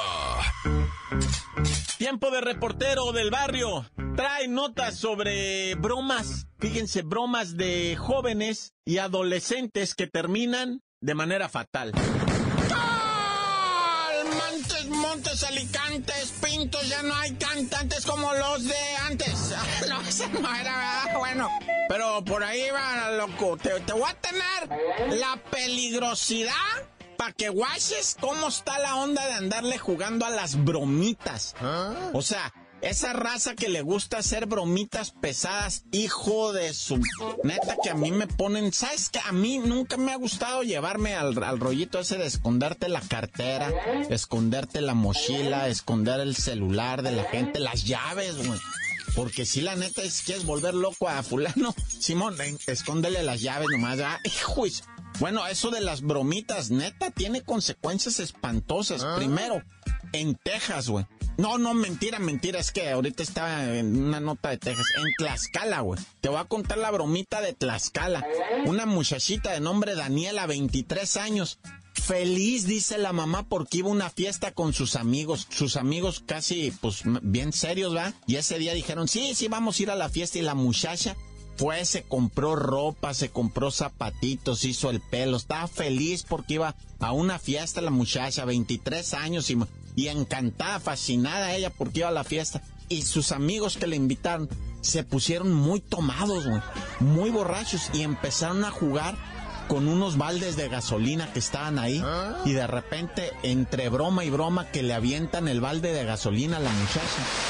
Tiempo 1.97 2.31
de 2.31 2.39
reportero 2.39 3.11
del 3.11 3.29
barrio. 3.29 3.91
Trae 4.15 4.47
notas 4.47 4.97
sobre 4.97 5.75
bromas. 5.75 6.47
Fíjense, 6.59 7.01
bromas 7.01 7.57
de 7.57 7.97
jóvenes 7.97 8.73
y 8.85 8.99
adolescentes 8.99 9.95
que 9.95 10.07
terminan 10.07 10.81
de 11.01 11.13
manera 11.13 11.49
fatal. 11.49 11.91
Montes, 15.15 15.43
Alicantes, 15.43 16.33
Pintos, 16.43 16.89
ya 16.89 17.01
no 17.01 17.15
hay 17.15 17.31
cantantes 17.35 18.05
como 18.05 18.33
los 18.33 18.65
de 18.65 18.95
antes. 19.07 19.55
No, 19.87 20.01
ese 20.01 20.27
no 20.27 20.53
era, 20.53 21.05
Bueno, 21.17 21.49
pero 21.87 22.21
por 22.25 22.43
ahí 22.43 22.69
va, 22.69 23.11
loco. 23.11 23.55
Te, 23.55 23.79
voy 23.93 24.09
a 24.09 24.13
tener 24.15 25.17
la 25.17 25.37
peligrosidad 25.49 26.51
para 27.15 27.31
que 27.31 27.47
guaches 27.47 28.17
cómo 28.19 28.49
está 28.49 28.77
la 28.79 28.97
onda 28.97 29.25
de 29.25 29.33
andarle 29.33 29.77
jugando 29.77 30.25
a 30.25 30.31
las 30.31 30.61
bromitas. 30.61 31.55
¿Ah? 31.61 31.93
O 32.11 32.21
sea, 32.21 32.51
esa 32.81 33.13
raza 33.13 33.55
que 33.55 33.69
le 33.69 33.81
gusta 33.81 34.17
hacer 34.17 34.45
bromitas 34.45 35.11
pesadas, 35.11 35.85
hijo 35.91 36.53
de 36.53 36.73
su... 36.73 36.99
Neta 37.43 37.77
que 37.81 37.89
a 37.89 37.95
mí 37.95 38.11
me 38.11 38.27
ponen... 38.27 38.71
¿Sabes 38.73 39.09
que 39.09 39.19
A 39.19 39.31
mí 39.31 39.57
nunca 39.57 39.97
me 39.97 40.11
ha 40.11 40.17
gustado 40.17 40.63
llevarme 40.63 41.15
al, 41.15 41.35
rollito 41.35 41.99
ese 41.99 42.17
de 42.17 42.27
esconderte 42.27 42.89
la 42.89 43.01
cartera, 43.01 43.73
esconderte 44.09 44.81
la 44.81 44.93
mochila, 44.93 45.67
esconder 45.67 46.19
el 46.19 46.35
celular 46.35 47.01
de 47.01 47.11
la 47.11 47.23
gente, 47.23 47.59
las 47.59 47.85
llaves, 47.85 48.45
güey. 48.45 48.59
Porque 49.15 49.45
si 49.45 49.61
la 49.61 49.75
neta 49.75 50.03
es 50.03 50.21
quieres 50.21 50.45
volver 50.45 50.73
loco 50.73 51.07
a 51.07 51.23
fulano, 51.23 51.73
Simón, 51.99 52.35
escóndele 52.67 53.23
las 53.23 53.41
llaves 53.41 53.67
nomás, 53.71 53.99
¿ah? 53.99 54.19
Hijo, 54.25 54.65
bueno, 55.19 55.47
eso 55.47 55.71
de 55.71 55.79
las 55.79 56.01
bromitas, 56.01 56.71
neta, 56.71 57.09
tiene 57.11 57.41
consecuencias 57.41 58.19
espantosas. 58.19 59.03
Ah. 59.03 59.15
Primero, 59.17 59.63
en 60.11 60.35
Texas, 60.35 60.89
güey. 60.89 61.05
No, 61.37 61.57
no, 61.57 61.73
mentira, 61.73 62.19
mentira. 62.19 62.59
Es 62.59 62.71
que 62.71 62.89
ahorita 62.89 63.21
estaba 63.21 63.77
en 63.77 64.01
una 64.01 64.19
nota 64.19 64.49
de 64.49 64.57
Texas. 64.57 64.85
En 64.97 65.03
Tlaxcala, 65.17 65.81
güey. 65.81 65.99
Te 66.21 66.29
voy 66.29 66.39
a 66.39 66.45
contar 66.45 66.77
la 66.77 66.91
bromita 66.91 67.41
de 67.41 67.53
Tlaxcala. 67.53 68.25
Una 68.65 68.85
muchachita 68.85 69.51
de 69.51 69.59
nombre 69.59 69.95
Daniela, 69.95 70.47
23 70.47 71.17
años. 71.17 71.59
Feliz, 71.93 72.67
dice 72.67 72.97
la 72.97 73.13
mamá, 73.13 73.47
porque 73.47 73.79
iba 73.79 73.89
a 73.89 73.93
una 73.93 74.09
fiesta 74.09 74.53
con 74.53 74.73
sus 74.73 74.95
amigos. 74.95 75.47
Sus 75.49 75.75
amigos 75.75 76.23
casi, 76.25 76.71
pues, 76.79 77.01
bien 77.21 77.51
serios, 77.51 77.95
¿va? 77.95 78.13
Y 78.27 78.35
ese 78.37 78.57
día 78.57 78.73
dijeron, 78.73 79.07
sí, 79.07 79.35
sí, 79.35 79.47
vamos 79.47 79.79
a 79.79 79.83
ir 79.83 79.91
a 79.91 79.95
la 79.95 80.09
fiesta. 80.09 80.37
Y 80.37 80.41
la 80.41 80.55
muchacha 80.55 81.17
fue, 81.57 81.83
se 81.83 82.03
compró 82.03 82.55
ropa, 82.55 83.13
se 83.13 83.29
compró 83.29 83.71
zapatitos, 83.71 84.63
hizo 84.63 84.89
el 84.89 85.01
pelo. 85.01 85.35
Estaba 85.35 85.67
feliz 85.67 86.23
porque 86.23 86.55
iba 86.55 86.75
a 86.99 87.11
una 87.11 87.39
fiesta 87.39 87.81
la 87.81 87.91
muchacha, 87.91 88.45
23 88.45 89.13
años 89.15 89.49
y 89.49 89.57
y 89.95 90.07
encantada, 90.07 90.79
fascinada 90.79 91.53
ella 91.53 91.69
porque 91.69 91.99
iba 91.99 92.09
a 92.09 92.11
la 92.11 92.23
fiesta. 92.23 92.61
Y 92.89 93.01
sus 93.01 93.31
amigos 93.31 93.77
que 93.77 93.87
le 93.87 93.95
invitaron 93.95 94.49
se 94.81 95.03
pusieron 95.03 95.51
muy 95.51 95.79
tomados, 95.79 96.45
muy 96.99 97.31
borrachos 97.31 97.89
y 97.93 98.01
empezaron 98.01 98.63
a 98.63 98.71
jugar 98.71 99.15
con 99.67 99.87
unos 99.87 100.17
baldes 100.17 100.55
de 100.57 100.69
gasolina 100.69 101.33
que 101.33 101.39
estaban 101.39 101.79
ahí 101.79 102.03
y 102.45 102.53
de 102.53 102.67
repente 102.67 103.31
entre 103.41 103.89
broma 103.89 104.23
y 104.23 104.29
broma 104.29 104.67
que 104.67 104.83
le 104.83 104.93
avientan 104.93 105.47
el 105.47 105.59
balde 105.59 105.91
de 105.91 106.05
gasolina 106.05 106.57
a 106.57 106.59
la 106.59 106.69
muchacha. 106.69 107.01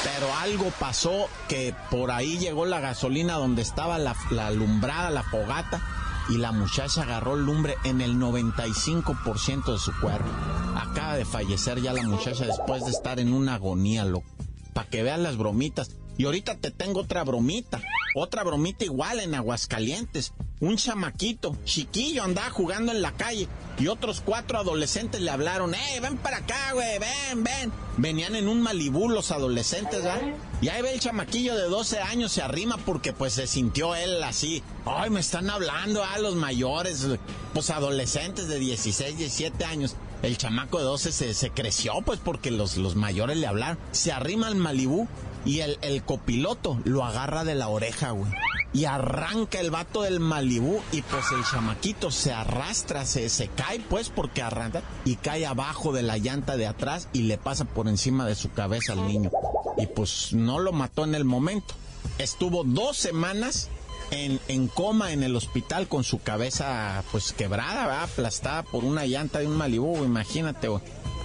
Pero 0.03 0.33
algo 0.35 0.71
pasó 0.79 1.27
que 1.49 1.75
por 1.91 2.11
ahí 2.11 2.37
llegó 2.37 2.65
la 2.65 2.79
gasolina 2.79 3.33
donde 3.33 3.61
estaba 3.61 3.97
la, 3.97 4.15
la 4.31 4.47
alumbrada, 4.47 5.09
la 5.09 5.23
fogata 5.23 5.81
y 6.29 6.37
la 6.37 6.51
muchacha 6.51 7.03
agarró 7.03 7.35
lumbre 7.35 7.75
en 7.83 8.01
el 8.01 8.15
95% 8.15 9.71
de 9.71 9.79
su 9.79 9.91
cuerpo. 9.99 10.29
Acaba 10.75 11.15
de 11.15 11.25
fallecer 11.25 11.81
ya 11.81 11.93
la 11.93 12.03
muchacha 12.03 12.45
después 12.45 12.83
de 12.85 12.91
estar 12.91 13.19
en 13.19 13.33
una 13.33 13.55
agonía, 13.55 14.05
loco. 14.05 14.27
Para 14.73 14.89
que 14.89 15.03
vean 15.03 15.23
las 15.23 15.37
bromitas. 15.37 15.91
Y 16.17 16.25
ahorita 16.25 16.55
te 16.57 16.71
tengo 16.71 17.01
otra 17.01 17.23
bromita. 17.23 17.81
Otra 18.15 18.43
bromita 18.43 18.85
igual 18.85 19.19
en 19.19 19.35
Aguascalientes. 19.35 20.33
Un 20.61 20.77
chamaquito, 20.77 21.57
chiquillo, 21.65 22.23
andaba 22.23 22.49
jugando 22.49 22.93
en 22.93 23.01
la 23.01 23.11
calle. 23.11 23.49
Y 23.77 23.87
otros 23.87 24.21
cuatro 24.21 24.57
adolescentes 24.57 25.19
le 25.19 25.29
hablaron, 25.29 25.75
¡eh, 25.75 25.99
ven 26.01 26.15
para 26.17 26.37
acá, 26.37 26.71
güey! 26.73 26.97
¡Ven, 26.97 27.43
ven! 27.43 27.73
Venían 27.97 28.35
en 28.37 28.47
un 28.47 28.61
Malibú 28.61 29.09
los 29.09 29.31
adolescentes, 29.31 30.01
¿verdad? 30.01 30.21
Y 30.61 30.69
ahí 30.69 30.81
ve 30.81 30.93
el 30.93 31.01
chamaquillo 31.01 31.55
de 31.55 31.63
12 31.63 31.99
años, 31.99 32.31
se 32.31 32.41
arrima 32.41 32.77
porque 32.77 33.11
pues 33.11 33.33
se 33.33 33.47
sintió 33.47 33.95
él 33.95 34.23
así. 34.23 34.63
¡Ay, 34.85 35.09
me 35.09 35.19
están 35.19 35.49
hablando 35.49 36.05
a 36.05 36.17
los 36.19 36.35
mayores! 36.35 37.05
Pues 37.53 37.69
adolescentes 37.69 38.47
de 38.47 38.57
16, 38.57 39.17
17 39.17 39.65
años. 39.65 39.97
El 40.23 40.37
chamaco 40.37 40.77
de 40.77 40.85
12 40.85 41.33
se, 41.33 41.49
creció, 41.49 41.95
pues 42.05 42.21
porque 42.23 42.51
los, 42.51 42.77
los 42.77 42.95
mayores 42.95 43.35
le 43.35 43.47
hablaron. 43.47 43.77
Se 43.91 44.13
arrima 44.13 44.47
al 44.47 44.55
Malibú 44.55 45.09
y 45.43 45.59
el 45.59 46.03
copiloto 46.05 46.79
lo 46.85 47.03
agarra 47.03 47.43
de 47.43 47.55
la 47.55 47.67
oreja, 47.67 48.11
güey. 48.11 48.31
Y 48.75 48.83
arranca 48.83 49.61
el 49.61 49.71
vato 49.71 50.01
del 50.01 50.19
Malibú 50.19 50.81
y 50.91 51.01
pues 51.01 51.23
el 51.31 51.45
chamaquito 51.45 52.11
se 52.11 52.33
arrastra, 52.33 53.05
se, 53.05 53.29
se 53.29 53.47
cae 53.47 53.79
pues 53.79 54.09
porque 54.09 54.41
arranca 54.41 54.83
y 55.05 55.15
cae 55.15 55.45
abajo 55.45 55.93
de 55.93 56.03
la 56.03 56.17
llanta 56.17 56.57
de 56.57 56.67
atrás 56.67 57.07
y 57.13 57.21
le 57.21 57.37
pasa 57.37 57.63
por 57.63 57.87
encima 57.87 58.25
de 58.25 58.35
su 58.35 58.51
cabeza 58.51 58.91
al 58.91 59.07
niño. 59.07 59.31
Y 59.77 59.87
pues 59.87 60.33
no 60.33 60.59
lo 60.59 60.73
mató 60.73 61.05
en 61.05 61.15
el 61.15 61.23
momento. 61.23 61.73
Estuvo 62.17 62.65
dos 62.65 62.97
semanas 62.97 63.69
en, 64.11 64.41
en 64.49 64.67
coma 64.67 65.13
en 65.13 65.23
el 65.23 65.37
hospital 65.37 65.87
con 65.87 66.03
su 66.03 66.21
cabeza 66.21 67.01
pues 67.13 67.31
quebrada, 67.31 67.87
¿verdad? 67.87 68.03
aplastada 68.03 68.63
por 68.63 68.83
una 68.83 69.05
llanta 69.05 69.39
de 69.39 69.47
un 69.47 69.55
Malibu, 69.55 70.03
imagínate, 70.03 70.67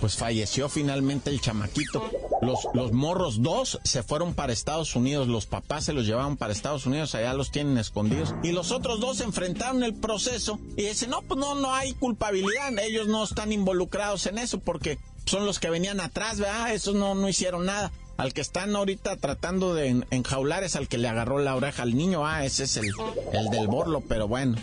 pues 0.01 0.17
falleció 0.17 0.69
finalmente 0.69 1.31
el 1.31 1.41
chamaquito. 1.41 2.03
Los, 2.41 2.61
los 2.73 2.93
morros, 2.93 3.43
dos, 3.43 3.79
se 3.85 4.03
fueron 4.03 4.35
para 4.35 4.53
Estados 4.53 4.97
Unidos, 4.97 5.29
los 5.29 5.47
papás 5.47 5.85
se 5.85 5.93
los 5.93 6.07
llevaban 6.07 6.37
para 6.37 6.53
Estados 6.53 6.87
Unidos, 6.87 7.15
allá 7.15 7.35
los 7.35 7.51
tienen 7.51 7.77
escondidos. 7.77 8.35
Y 8.43 8.53
los 8.53 8.73
otros 8.73 8.99
dos 9.01 9.21
enfrentaron 9.21 9.83
el 9.83 9.95
proceso 9.95 10.59
y 10.77 10.85
dicen, 10.85 11.11
no, 11.11 11.21
pues 11.23 11.39
no, 11.39 11.55
no 11.55 11.75
hay 11.75 11.93
culpabilidad, 11.93 12.79
ellos 12.79 13.09
no 13.09 13.23
están 13.23 13.53
involucrados 13.53 14.27
en 14.27 14.39
eso 14.39 14.59
porque 14.59 14.99
son 15.27 15.45
los 15.45 15.59
que 15.59 15.69
venían 15.69 16.01
atrás, 16.01 16.41
¿verdad? 16.41 16.73
Esos 16.73 16.95
no, 16.95 17.15
no 17.15 17.29
hicieron 17.29 17.67
nada. 17.67 17.93
Al 18.17 18.33
que 18.33 18.41
están 18.41 18.75
ahorita 18.75 19.17
tratando 19.17 19.75
de 19.75 20.05
enjaular 20.11 20.65
es 20.65 20.77
al 20.77 20.89
que 20.89 20.99
le 20.99 21.09
agarró 21.09 21.39
la 21.39 21.57
oreja 21.57 21.83
al 21.83 21.97
niño, 21.97 22.27
ah, 22.27 22.45
ese 22.45 22.65
es 22.65 22.77
el, 22.77 22.91
el 23.33 23.51
del 23.51 23.67
borlo, 23.69 24.03
pero 24.03 24.29
bueno. 24.29 24.57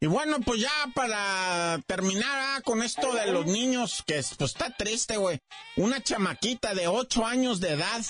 Y 0.00 0.06
bueno, 0.06 0.38
pues 0.40 0.60
ya 0.60 0.70
para 0.94 1.80
terminar 1.86 2.30
ah, 2.30 2.60
con 2.64 2.82
esto 2.82 3.12
de 3.14 3.32
los 3.32 3.46
niños, 3.46 4.04
que 4.06 4.14
pues 4.14 4.52
está 4.52 4.70
triste, 4.70 5.16
güey. 5.16 5.40
Una 5.76 6.00
chamaquita 6.00 6.72
de 6.74 6.86
8 6.86 7.26
años 7.26 7.58
de 7.58 7.72
edad 7.72 8.02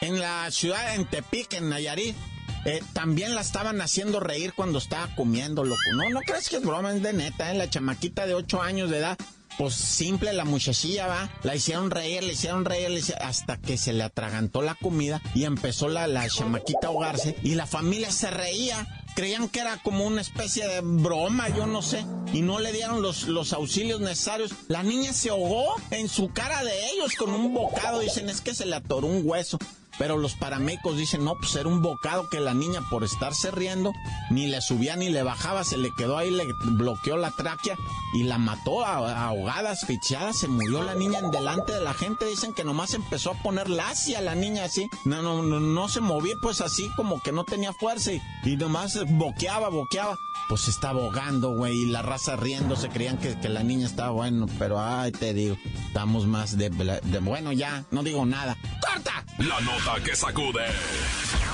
en 0.00 0.18
la 0.18 0.50
ciudad 0.50 0.96
de 0.96 1.04
Tepic, 1.04 1.52
en 1.54 1.68
Nayarit. 1.68 2.16
Eh, 2.64 2.82
también 2.94 3.34
la 3.34 3.42
estaban 3.42 3.80
haciendo 3.82 4.20
reír 4.20 4.54
cuando 4.54 4.78
estaba 4.78 5.14
comiendo, 5.14 5.62
loco. 5.64 5.80
No, 5.94 6.08
no 6.08 6.20
crees 6.20 6.48
que 6.48 6.56
es 6.56 6.62
broma, 6.62 6.94
es 6.94 7.02
de 7.02 7.12
neta, 7.12 7.50
¿eh? 7.50 7.54
La 7.54 7.68
chamaquita 7.68 8.26
de 8.26 8.34
8 8.34 8.62
años 8.62 8.88
de 8.88 8.98
edad. 8.98 9.18
Pues 9.58 9.74
simple, 9.74 10.32
la 10.32 10.46
muchachilla 10.46 11.06
va, 11.06 11.30
la 11.42 11.54
hicieron 11.54 11.90
reír, 11.90 12.22
le 12.22 12.32
hicieron 12.32 12.64
reír, 12.64 13.02
hasta 13.20 13.58
que 13.58 13.76
se 13.76 13.92
le 13.92 14.04
atragantó 14.04 14.62
la 14.62 14.74
comida 14.74 15.20
y 15.34 15.44
empezó 15.44 15.88
la, 15.88 16.06
la 16.06 16.26
chamaquita 16.30 16.86
a 16.86 16.90
ahogarse 16.90 17.36
y 17.42 17.56
la 17.56 17.66
familia 17.66 18.10
se 18.10 18.30
reía 18.30 18.99
creían 19.20 19.50
que 19.50 19.60
era 19.60 19.76
como 19.82 20.06
una 20.06 20.22
especie 20.22 20.66
de 20.66 20.80
broma, 20.80 21.50
yo 21.50 21.66
no 21.66 21.82
sé, 21.82 22.06
y 22.32 22.40
no 22.40 22.58
le 22.58 22.72
dieron 22.72 23.02
los, 23.02 23.28
los 23.28 23.52
auxilios 23.52 24.00
necesarios. 24.00 24.52
La 24.68 24.82
niña 24.82 25.12
se 25.12 25.28
ahogó 25.28 25.74
en 25.90 26.08
su 26.08 26.30
cara 26.30 26.64
de 26.64 26.72
ellos 26.92 27.12
con 27.18 27.34
un 27.34 27.52
bocado, 27.52 28.00
dicen 28.00 28.30
es 28.30 28.40
que 28.40 28.54
se 28.54 28.64
le 28.64 28.76
atoró 28.76 29.08
un 29.08 29.20
hueso. 29.22 29.58
Pero 30.00 30.16
los 30.16 30.34
paramédicos 30.34 30.96
dicen, 30.96 31.26
no, 31.26 31.34
pues 31.34 31.54
era 31.56 31.68
un 31.68 31.82
bocado 31.82 32.26
que 32.30 32.40
la 32.40 32.54
niña 32.54 32.80
por 32.88 33.04
estarse 33.04 33.50
riendo, 33.50 33.92
ni 34.30 34.46
le 34.46 34.62
subía 34.62 34.96
ni 34.96 35.10
le 35.10 35.22
bajaba, 35.22 35.62
se 35.62 35.76
le 35.76 35.92
quedó 35.92 36.16
ahí, 36.16 36.30
le 36.30 36.46
bloqueó 36.64 37.18
la 37.18 37.32
tráquea 37.32 37.76
y 38.14 38.22
la 38.22 38.38
mató 38.38 38.82
ahogada, 38.82 39.72
asfixiada, 39.72 40.32
se 40.32 40.48
murió 40.48 40.82
la 40.82 40.94
niña 40.94 41.18
en 41.18 41.30
delante 41.30 41.74
de 41.74 41.82
la 41.82 41.92
gente. 41.92 42.24
Dicen 42.24 42.54
que 42.54 42.64
nomás 42.64 42.94
empezó 42.94 43.32
a 43.32 43.42
poner 43.42 43.68
lacia 43.68 44.22
la 44.22 44.34
niña 44.34 44.64
así, 44.64 44.88
no, 45.04 45.20
no, 45.20 45.42
no, 45.42 45.60
no 45.60 45.88
se 45.90 46.00
movía 46.00 46.36
pues 46.40 46.62
así 46.62 46.90
como 46.96 47.20
que 47.20 47.32
no 47.32 47.44
tenía 47.44 47.74
fuerza 47.74 48.12
y, 48.12 48.56
nomás 48.56 48.98
boqueaba, 49.06 49.68
boqueaba 49.68 50.18
pues 50.48 50.66
está 50.66 50.90
ahogando, 50.90 51.50
güey, 51.50 51.82
y 51.82 51.86
la 51.86 52.02
raza 52.02 52.34
riendo, 52.36 52.74
se 52.74 52.88
creían 52.88 53.18
que, 53.18 53.38
que, 53.38 53.48
la 53.48 53.62
niña 53.62 53.86
estaba 53.86 54.10
bueno, 54.10 54.46
pero 54.58 54.80
ay, 54.80 55.12
te 55.12 55.32
digo, 55.32 55.56
estamos 55.86 56.26
más 56.26 56.56
de, 56.56 56.70
de, 56.70 57.18
bueno, 57.20 57.52
ya, 57.52 57.84
no 57.92 58.02
digo 58.02 58.26
nada. 58.26 58.56
¡Corta! 58.92 59.24
La 59.38 59.60
nota 59.60 60.02
que 60.04 60.16
sacude. 60.16 60.66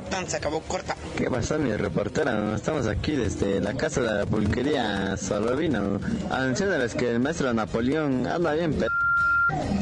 Tan 0.10 0.30
se 0.30 0.38
acabó 0.38 0.62
corta. 0.62 0.96
¿Qué 1.16 1.30
pasa, 1.30 1.58
mi 1.58 1.72
reportera? 1.72 2.56
Estamos 2.56 2.86
aquí 2.86 3.14
desde 3.14 3.62
la 3.62 3.76
casa 3.76 4.02
de 4.02 4.14
la 4.14 4.26
pulquería 4.26 5.16
Solovino, 5.16 6.00
anunciándoles 6.30 6.94
que 6.96 7.12
el 7.12 7.20
maestro 7.20 7.54
Napoleón 7.54 8.28
anda 8.28 8.54
bien, 8.54 8.74
pero 8.74 8.95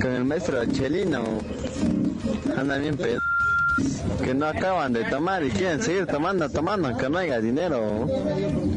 con 0.02 0.12
el 0.12 0.26
maestro 0.26 0.66
Chelino. 0.66 1.24
Anda 2.58 2.78
bien 2.78 2.98
pedo. 2.98 3.20
Que 4.24 4.34
no 4.34 4.46
acaban 4.46 4.94
de 4.94 5.04
tomar 5.06 5.44
y 5.44 5.50
quieren 5.50 5.82
seguir 5.82 6.06
tomando, 6.06 6.48
tomando, 6.50 6.96
que 6.96 7.10
no 7.10 7.18
haya 7.18 7.40
dinero. 7.40 8.08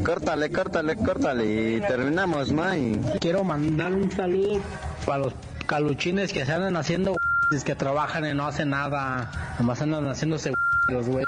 Córtale, 0.03 0.51
córtale, 0.51 0.95
córtale 0.95 1.75
y 1.75 1.81
terminamos, 1.81 2.51
May. 2.51 2.99
Quiero 3.19 3.43
mandar 3.43 3.93
un 3.93 4.11
saludo 4.11 4.59
para 5.05 5.19
los 5.19 5.33
caluchines 5.67 6.33
que 6.33 6.45
se 6.45 6.51
andan 6.51 6.75
haciendo 6.77 7.17
que 7.63 7.75
trabajan 7.75 8.25
y 8.25 8.33
no 8.33 8.47
hacen 8.47 8.69
nada. 8.69 9.55
Nomás 9.59 9.81
andan 9.81 10.07
haciéndose 10.07 10.53
los 10.87 11.07
güey. 11.07 11.25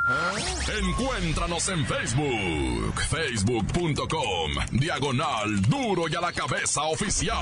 Encuéntranos 0.82 1.68
en 1.70 1.86
Facebook, 1.86 3.02
facebook.com, 3.10 4.52
diagonal 4.72 5.62
duro 5.64 6.08
y 6.10 6.16
a 6.16 6.22
la 6.22 6.32
cabeza 6.32 6.84
oficial. 6.84 7.38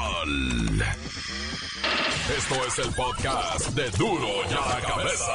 Esto 2.36 2.56
es 2.68 2.80
el 2.80 2.94
podcast 2.94 3.70
de 3.70 3.90
Duro 3.92 4.28
y 4.50 4.54
a 4.54 4.76
la 4.76 4.82
Cabeza. 4.82 5.32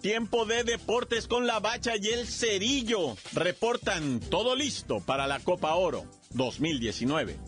Tiempo 0.00 0.46
de 0.46 0.64
deportes 0.64 1.28
con 1.28 1.46
la 1.46 1.60
bacha 1.60 1.92
y 2.00 2.08
el 2.08 2.26
cerillo. 2.26 3.14
Reportan 3.34 4.20
todo 4.20 4.56
listo 4.56 5.00
para 5.00 5.26
la 5.26 5.40
Copa 5.40 5.74
Oro 5.74 6.06
2019. 6.30 7.38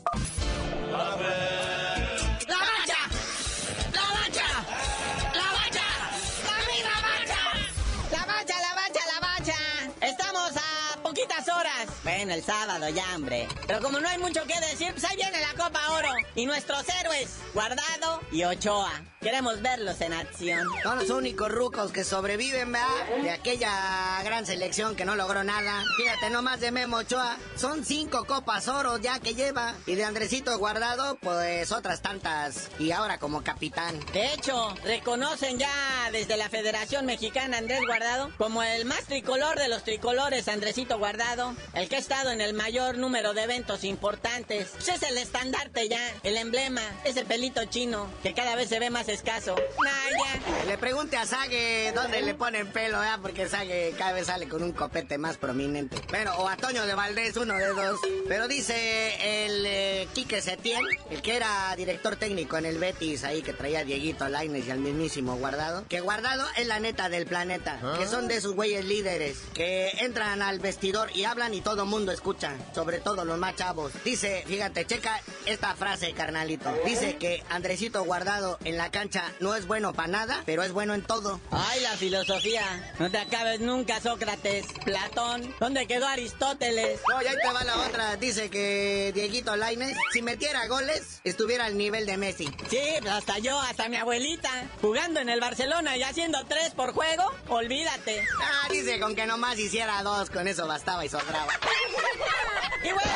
El 12.23 12.43
sábado 12.43 12.89
ya, 12.89 13.05
hombre. 13.15 13.49
Pero 13.67 13.81
como 13.81 14.01
no 14.01 14.09
hay 14.09 14.19
mucho 14.19 14.43
que 14.45 14.59
decir, 14.61 14.93
pues 14.93 15.05
ahí 15.05 15.17
viene 15.17 15.39
la 15.41 15.65
Copa 15.65 15.81
Oro. 15.93 16.09
Y 16.35 16.47
nuestros 16.47 16.85
héroes, 17.01 17.39
Guardado 17.53 18.21
y 18.31 18.45
Ochoa. 18.45 19.03
Queremos 19.25 19.63
verlos 19.63 20.03
en 20.03 20.13
acción. 20.13 20.69
Son 20.83 20.99
los 20.99 21.09
únicos 21.09 21.51
rucos 21.51 21.93
que 21.93 22.05
sobreviven, 22.05 22.71
¿verdad? 22.71 23.23
De 23.23 23.31
aquella 23.31 24.23
gran 24.23 24.45
selección 24.45 24.95
que 24.95 25.07
no 25.07 25.17
logró 25.17 25.43
nada. 25.43 25.83
Fíjate 25.97 26.29
nomás 26.29 26.61
de 26.61 26.71
Memo 26.71 26.99
Ochoa. 26.99 27.39
Son 27.57 27.87
cinco 27.87 28.27
copas 28.27 28.69
oro 28.69 28.99
ya 28.99 29.21
que 29.21 29.35
lleva. 29.35 29.77
Y 29.87 29.95
de 29.95 30.05
Andresito 30.05 30.59
Guardado, 30.59 31.17
pues 31.23 31.73
otras 31.73 32.03
tantas. 32.03 32.69
Y 32.79 32.91
ahora 32.91 33.19
como 33.19 33.43
capitán. 33.43 33.99
De 34.13 34.35
hecho, 34.35 34.75
reconocen 34.85 35.59
ya 35.59 35.73
desde 36.13 36.37
la 36.37 36.51
Federación 36.51 37.07
Mexicana 37.07 37.57
Andrés 37.57 37.81
Guardado 37.87 38.31
como 38.37 38.63
el 38.63 38.85
más 38.85 39.05
tricolor 39.05 39.59
de 39.59 39.69
los 39.69 39.85
tricolores, 39.85 40.49
Andresito 40.49 40.99
Guardado. 40.99 41.55
El 41.73 41.89
que 41.89 41.97
ha 41.97 42.01
estado 42.01 42.31
en 42.31 42.43
el 42.43 42.53
mayor 42.53 42.99
número 42.99 43.33
de 43.33 43.45
eventos 43.45 43.85
importantes. 43.85 44.69
Pues 44.75 44.89
es 44.89 45.03
el 45.03 45.17
estandarte 45.17 45.89
ya, 45.89 46.13
el 46.25 46.37
emblema, 46.37 46.83
ese 47.05 47.25
pelito 47.25 47.65
chino 47.65 48.07
que 48.23 48.35
cada 48.35 48.55
vez 48.55 48.69
se 48.69 48.79
ve 48.79 48.91
más 48.91 49.09
haces 49.15 49.23
caso. 49.23 49.55
Naya. 49.83 50.67
Le 50.67 50.79
pregunte 50.79 51.17
a 51.17 51.27
Sage 51.27 51.93
dónde 51.95 52.23
le 52.23 52.35
ponen 52.35 52.67
pelo, 52.69 53.03
¿eh? 53.03 53.09
Porque 53.23 53.49
Sage 53.49 53.95
cada 53.97 54.13
vez 54.13 54.27
sale 54.27 54.49
con 54.49 54.63
un 54.63 54.73
copete 54.73 55.19
más 55.19 55.37
prominente. 55.37 55.97
Pero, 56.11 56.35
o 56.37 56.49
a 56.49 56.57
Toño 56.57 56.87
de 56.87 56.95
Valdés, 56.95 57.37
uno 57.37 57.55
de 57.55 57.67
dos. 57.67 58.01
Pero 58.29 58.49
dice 58.49 59.45
el 59.45 59.65
eh, 59.67 60.09
Quique 60.13 60.41
Setién, 60.41 60.81
el 61.11 61.23
que 61.23 61.37
era 61.37 61.75
director 61.77 62.17
técnico 62.17 62.57
en 62.57 62.67
el 62.67 62.79
Betis, 62.79 63.25
ahí 63.25 63.43
que 63.43 63.53
traía 63.53 63.81
a 63.81 63.85
Dieguito 63.85 64.29
Laines 64.29 64.67
y 64.67 64.71
al 64.71 64.79
mismísimo 64.79 65.37
Guardado, 65.37 65.87
que 65.89 66.01
Guardado 66.01 66.47
es 66.57 66.67
la 66.67 66.81
neta 66.81 67.09
del 67.09 67.27
planeta, 67.27 67.79
que 67.99 68.07
son 68.07 68.29
de 68.29 68.37
esos 68.37 68.55
güeyes 68.55 68.85
líderes, 68.85 69.39
que 69.53 69.91
entran 70.01 70.43
al 70.43 70.59
vestidor 70.59 71.15
y 71.15 71.25
hablan 71.25 71.55
y 71.55 71.61
todo 71.61 71.87
mundo 71.87 72.13
escucha, 72.13 72.55
sobre 72.75 72.99
todo 72.99 73.25
los 73.25 73.39
más 73.39 73.57
chavos. 73.57 73.93
Dice, 74.05 74.45
fíjate, 74.47 74.87
checa 74.87 75.21
esta 75.47 75.75
frase, 75.75 76.13
carnalito. 76.13 76.73
Dice 76.85 77.17
que 77.17 77.43
Andresito 77.51 78.03
Guardado 78.05 78.59
en 78.65 78.77
la 78.77 78.91
cancha 78.91 79.04
no 79.41 79.55
es 79.55 79.67
bueno 79.67 79.93
para 79.93 80.09
nada, 80.09 80.43
pero 80.47 80.63
es 80.63 80.73
bueno 80.73 80.95
en 80.95 81.03
todo. 81.03 81.41
Ay, 81.51 81.81
la 81.81 81.97
filosofía. 81.97 82.95
No 82.99 83.11
te 83.11 83.19
acabes 83.19 83.61
nunca, 83.61 84.01
Sócrates. 84.01 84.67
Platón. 84.85 85.55
¿Dónde 85.61 85.87
quedó 85.87 86.07
Aristóteles? 86.07 87.01
No, 87.09 87.23
y 87.23 87.27
ahí 87.27 87.37
te 87.43 87.53
va 87.53 87.65
la 87.65 87.77
otra. 87.79 88.17
Dice 88.17 88.51
que 88.51 89.13
Dieguito 89.15 89.57
Laines, 89.57 89.97
si 90.13 90.23
metiera 90.23 90.67
goles, 90.69 91.21
estuviera 91.25 91.67
al 91.67 91.77
nivel 91.77 92.07
de 92.07 92.17
Messi. 92.17 92.51
Sí, 92.71 92.81
hasta 93.11 93.39
yo, 93.39 93.59
hasta 93.61 93.89
mi 93.89 93.97
abuelita. 93.97 94.51
Jugando 94.81 95.21
en 95.21 95.29
el 95.29 95.41
Barcelona 95.41 95.97
y 95.97 96.03
haciendo 96.03 96.45
tres 96.47 96.71
por 96.71 96.93
juego, 96.93 97.31
olvídate. 97.49 98.25
Ah, 98.41 98.69
dice 98.71 98.99
con 99.01 99.15
que 99.15 99.27
nomás 99.27 99.59
hiciera 99.59 100.03
dos, 100.03 100.31
con 100.31 100.49
eso 100.49 100.67
bastaba 100.67 101.05
y 101.05 101.09
sobraba. 101.09 101.53
Y 102.85 102.93
bueno, 102.93 103.11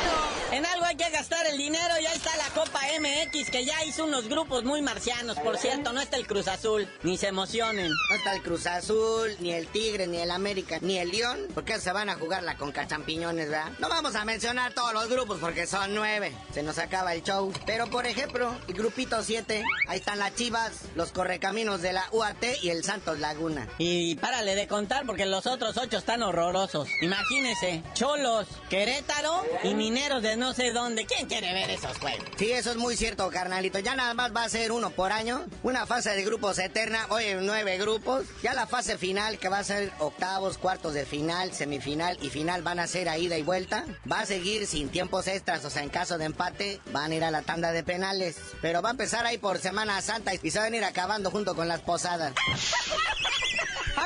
en 0.51 0.65
algo 0.65 0.83
hay 0.85 0.95
que 0.95 1.07
gastar 1.11 1.45
el 1.45 1.55
dinero 1.55 1.93
y 2.01 2.05
ahí 2.07 2.17
está 2.17 2.35
la 2.37 2.47
Copa 2.55 2.79
MX 2.99 3.51
que 3.51 3.65
ya 3.65 3.85
hizo 3.85 4.03
unos 4.03 4.27
grupos 4.27 4.63
muy 4.63 4.81
marcianos. 4.81 5.37
Por 5.37 5.59
cierto, 5.59 5.78
no 5.83 6.01
está 6.01 6.17
el 6.17 6.27
Cruz 6.27 6.47
Azul, 6.47 6.87
ni 7.03 7.17
se 7.17 7.27
emocionen. 7.27 7.89
No 8.09 8.15
está 8.15 8.33
el 8.33 8.41
Cruz 8.41 8.67
Azul, 8.67 9.35
ni 9.39 9.51
el 9.51 9.67
Tigre, 9.67 10.07
ni 10.07 10.17
el 10.17 10.31
América, 10.31 10.77
ni 10.81 10.97
el 10.97 11.09
León, 11.09 11.47
porque 11.53 11.79
se 11.79 11.91
van 11.91 12.09
a 12.09 12.15
jugar 12.15 12.43
la 12.43 12.57
Conca 12.57 12.87
Champiñones, 12.87 13.49
¿verdad? 13.49 13.71
No 13.79 13.89
vamos 13.89 14.15
a 14.15 14.25
mencionar 14.25 14.73
todos 14.73 14.93
los 14.93 15.09
grupos 15.09 15.39
porque 15.39 15.65
son 15.65 15.95
nueve. 15.95 16.33
Se 16.53 16.63
nos 16.63 16.77
acaba 16.77 17.13
el 17.13 17.23
show. 17.23 17.51
Pero 17.65 17.87
por 17.87 18.05
ejemplo, 18.05 18.55
el 18.67 18.73
grupito 18.73 19.23
7, 19.23 19.63
ahí 19.87 19.99
están 19.99 20.19
las 20.19 20.35
Chivas, 20.35 20.71
los 20.95 21.11
Correcaminos 21.11 21.81
de 21.81 21.93
la 21.93 22.05
UAT 22.11 22.43
y 22.61 22.69
el 22.69 22.83
Santos 22.83 23.19
Laguna. 23.19 23.67
Y 23.77 24.15
párale 24.15 24.55
de 24.55 24.67
contar 24.67 25.05
porque 25.05 25.25
los 25.25 25.47
otros 25.47 25.77
ocho 25.77 25.97
están 25.97 26.23
horrorosos. 26.23 26.87
Imagínese, 27.01 27.83
Cholos, 27.93 28.47
Querétaro 28.69 29.43
y 29.63 29.73
Mineros 29.73 30.21
de 30.21 30.35
no 30.37 30.53
sé 30.53 30.71
dónde. 30.71 31.05
¿Quién 31.05 31.27
quiere 31.27 31.53
ver 31.53 31.69
esos 31.69 31.97
juegos? 31.97 32.25
Sí, 32.37 32.51
eso 32.51 32.71
es 32.71 32.77
muy 32.77 32.95
cierto, 32.95 33.29
carnalito. 33.29 33.79
Ya 33.79 33.95
nada 33.95 34.13
más 34.13 34.35
va 34.35 34.43
a 34.43 34.49
ser 34.49 34.71
uno 34.71 34.91
por 34.91 35.11
año. 35.11 35.45
Una 35.69 35.85
fase 35.85 36.09
de 36.15 36.23
grupos 36.23 36.57
eterna. 36.57 37.05
Oye, 37.09 37.35
nueve 37.35 37.77
grupos. 37.77 38.25
Ya 38.41 38.55
la 38.55 38.65
fase 38.65 38.97
final, 38.97 39.37
que 39.37 39.49
va 39.49 39.59
a 39.59 39.63
ser 39.63 39.91
octavos, 39.99 40.57
cuartos 40.57 40.95
de 40.95 41.05
final, 41.05 41.53
semifinal 41.53 42.17
y 42.23 42.31
final, 42.31 42.63
van 42.63 42.79
a 42.79 42.87
ser 42.87 43.07
a 43.07 43.19
ida 43.19 43.37
y 43.37 43.43
vuelta. 43.43 43.85
Va 44.11 44.21
a 44.21 44.25
seguir 44.25 44.65
sin 44.65 44.89
tiempos 44.89 45.27
extras, 45.27 45.63
o 45.65 45.69
sea, 45.69 45.83
en 45.83 45.89
caso 45.89 46.17
de 46.17 46.25
empate, 46.25 46.81
van 46.91 47.11
a 47.11 47.15
ir 47.15 47.23
a 47.23 47.29
la 47.29 47.43
tanda 47.43 47.71
de 47.71 47.83
penales. 47.83 48.37
Pero 48.63 48.81
va 48.81 48.89
a 48.89 48.93
empezar 48.93 49.27
ahí 49.27 49.37
por 49.37 49.59
Semana 49.59 50.01
Santa 50.01 50.33
y 50.33 50.49
se 50.49 50.57
van 50.57 50.73
a 50.73 50.77
ir 50.77 50.83
acabando 50.83 51.29
junto 51.29 51.55
con 51.55 51.67
las 51.67 51.81
posadas. 51.81 52.33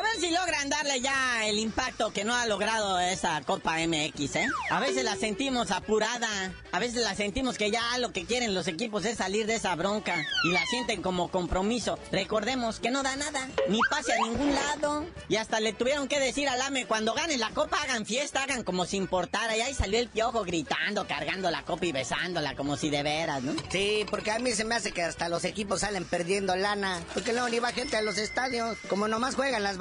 Ver 0.03 0.19
si 0.19 0.31
logran 0.31 0.69
darle 0.69 0.99
ya 0.99 1.47
el 1.47 1.57
impacto 1.59 2.11
que 2.11 2.25
no 2.25 2.35
ha 2.35 2.45
logrado 2.45 2.99
esa 2.99 3.41
Copa 3.41 3.77
MX, 3.77 4.35
¿eh? 4.35 4.47
A 4.69 4.81
veces 4.81 5.05
la 5.05 5.15
sentimos 5.15 5.71
apurada, 5.71 6.51
a 6.73 6.79
veces 6.79 7.03
la 7.03 7.15
sentimos 7.15 7.57
que 7.57 7.71
ya 7.71 7.97
lo 7.99 8.11
que 8.11 8.25
quieren 8.25 8.53
los 8.53 8.67
equipos 8.67 9.05
es 9.05 9.17
salir 9.17 9.47
de 9.47 9.55
esa 9.55 9.73
bronca 9.75 10.15
y 10.43 10.51
la 10.51 10.65
sienten 10.65 11.01
como 11.01 11.29
compromiso. 11.29 11.97
Recordemos 12.11 12.79
que 12.79 12.91
no 12.91 13.01
da 13.01 13.15
nada, 13.15 13.47
ni 13.69 13.79
pase 13.89 14.11
a 14.13 14.17
ningún 14.17 14.53
lado. 14.53 15.05
Y 15.29 15.37
hasta 15.37 15.61
le 15.61 15.71
tuvieron 15.71 16.09
que 16.09 16.19
decir 16.19 16.49
al 16.49 16.61
AME, 16.61 16.85
cuando 16.85 17.13
ganen 17.13 17.39
la 17.39 17.51
Copa 17.51 17.81
hagan 17.81 18.05
fiesta, 18.05 18.43
hagan 18.43 18.63
como 18.63 18.85
si 18.85 18.97
importara. 18.97 19.55
Y 19.55 19.61
ahí 19.61 19.73
salió 19.73 19.99
el 19.99 20.09
piojo 20.09 20.43
gritando, 20.43 21.07
cargando 21.07 21.49
la 21.49 21.63
copa 21.63 21.85
y 21.85 21.91
besándola 21.93 22.55
como 22.55 22.75
si 22.75 22.89
de 22.89 23.03
veras, 23.03 23.41
¿no? 23.41 23.53
Sí, 23.71 24.05
porque 24.09 24.31
a 24.31 24.39
mí 24.39 24.51
se 24.51 24.65
me 24.65 24.75
hace 24.75 24.91
que 24.91 25.01
hasta 25.01 25.29
los 25.29 25.45
equipos 25.45 25.79
salen 25.79 26.03
perdiendo 26.03 26.55
lana. 26.55 27.01
Porque 27.13 27.31
luego 27.31 27.47
ni 27.47 27.59
va 27.59 27.71
gente 27.71 27.95
a 27.95 28.01
los 28.01 28.17
estadios. 28.17 28.77
Como 28.89 29.07
nomás 29.07 29.35
juegan 29.35 29.63
las 29.63 29.77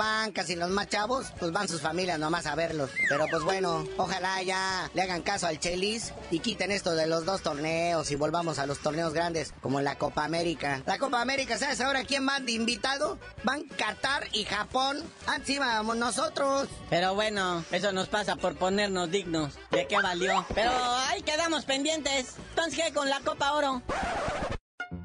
y 0.49 0.57
los 0.57 0.71
más 0.71 0.89
chavos, 0.89 1.27
pues 1.39 1.53
van 1.53 1.69
sus 1.69 1.81
familias 1.81 2.19
nomás 2.19 2.47
a 2.47 2.55
verlos. 2.55 2.91
Pero 3.09 3.27
pues 3.31 3.43
bueno, 3.45 3.87
ojalá 3.97 4.43
ya 4.43 4.91
le 4.95 5.03
hagan 5.03 5.23
caso 5.23 5.47
al 5.47 5.59
Chelis 5.59 6.13
y 6.31 6.41
quiten 6.41 6.71
esto 6.71 6.95
de 6.95 7.07
los 7.07 7.25
dos 7.25 7.43
torneos 7.43 8.11
y 8.11 8.15
volvamos 8.15 8.59
a 8.59 8.67
los 8.67 8.79
torneos 8.79 9.15
grandes 9.15 9.55
como 9.63 9.81
la 9.81 9.97
Copa 9.97 10.25
América. 10.25 10.83
La 10.87 10.99
Copa 10.99 11.21
América, 11.21 11.59
¿sabes 11.59 11.81
ahora 11.81 12.05
quién 12.05 12.27
van 12.27 12.45
de 12.47 12.53
invitado? 12.53 13.19
Van 13.43 13.63
Qatar 13.63 14.29
y 14.33 14.45
Japón. 14.45 15.03
Encima 15.35 15.67
vamos 15.67 15.97
nosotros. 15.97 16.69
Pero 16.91 17.15
bueno, 17.15 17.65
eso 17.73 17.93
nos 17.93 18.09
pasa 18.09 18.37
por 18.37 18.57
ponernos 18.57 19.11
dignos. 19.11 19.55
¿De 19.71 19.87
qué 19.87 19.97
valió? 19.97 20.45
Pero 20.55 20.73
ahí 21.09 21.23
quedamos 21.23 21.65
pendientes. 21.65 22.35
Entonces, 22.51 22.79
¿qué 22.79 22.93
con 22.93 23.09
la 23.09 23.21
Copa 23.21 23.53
Oro? 23.55 23.83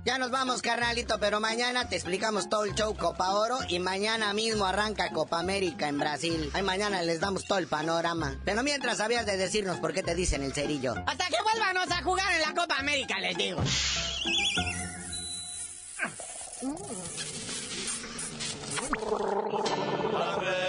Ya 0.08 0.17
nos 0.17 0.32
vamos, 0.32 0.62
carnalito, 0.62 1.20
pero 1.20 1.41
mañana 1.41 1.89
te 1.89 1.98
explicamos 1.98 2.48
todo 2.48 2.63
el 2.63 2.74
show 2.76 2.96
Copa 2.96 3.32
Oro 3.32 3.60
y 3.67 3.80
mañana 3.80 4.34
mismo 4.34 4.65
arranca 4.65 5.10
Copa 5.12 5.38
América 5.38 5.89
en 5.89 6.00
Brasil. 6.00 6.50
Ahí 6.54 6.63
mañana 6.63 7.04
les 7.04 7.20
damos 7.20 7.43
todo 7.43 7.58
el 7.58 7.67
panorama. 7.67 8.39
Pero 8.46 8.63
mientras 8.63 9.00
sabías 9.00 9.26
de 9.26 9.36
decirnos 9.36 9.80
por 9.80 9.91
qué 9.91 10.04
te 10.04 10.15
dicen 10.15 10.43
el 10.43 10.54
cerillo. 10.54 10.96
Hasta 11.06 11.28
que 11.28 11.36
vuelvanos 11.43 11.91
a 11.91 12.02
jugar 12.04 12.32
en 12.32 12.41
la 12.41 12.54
Copa 12.54 12.78
América, 12.78 13.20
les 13.20 13.36
digo. 13.36 13.62
¡La 20.13 20.66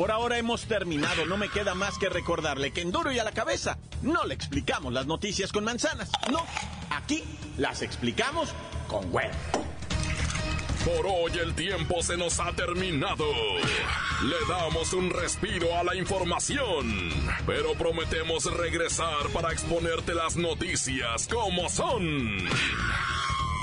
Por 0.00 0.12
ahora 0.12 0.38
hemos 0.38 0.64
terminado, 0.64 1.26
no 1.26 1.36
me 1.36 1.50
queda 1.50 1.74
más 1.74 1.98
que 1.98 2.08
recordarle 2.08 2.70
que 2.70 2.80
en 2.80 2.90
duro 2.90 3.12
y 3.12 3.18
a 3.18 3.22
la 3.22 3.32
cabeza 3.32 3.76
no 4.00 4.24
le 4.24 4.32
explicamos 4.32 4.94
las 4.94 5.06
noticias 5.06 5.52
con 5.52 5.62
manzanas, 5.62 6.10
no, 6.30 6.42
aquí 6.88 7.22
las 7.58 7.82
explicamos 7.82 8.48
con 8.88 9.12
huevo. 9.12 9.34
Por 10.86 11.06
hoy 11.06 11.32
el 11.38 11.54
tiempo 11.54 12.02
se 12.02 12.16
nos 12.16 12.40
ha 12.40 12.50
terminado. 12.52 13.26
Le 14.22 14.36
damos 14.48 14.94
un 14.94 15.10
respiro 15.10 15.76
a 15.76 15.84
la 15.84 15.94
información, 15.94 17.10
pero 17.44 17.74
prometemos 17.74 18.46
regresar 18.56 19.28
para 19.34 19.52
exponerte 19.52 20.14
las 20.14 20.34
noticias 20.34 21.28
como 21.28 21.68
son. 21.68 22.48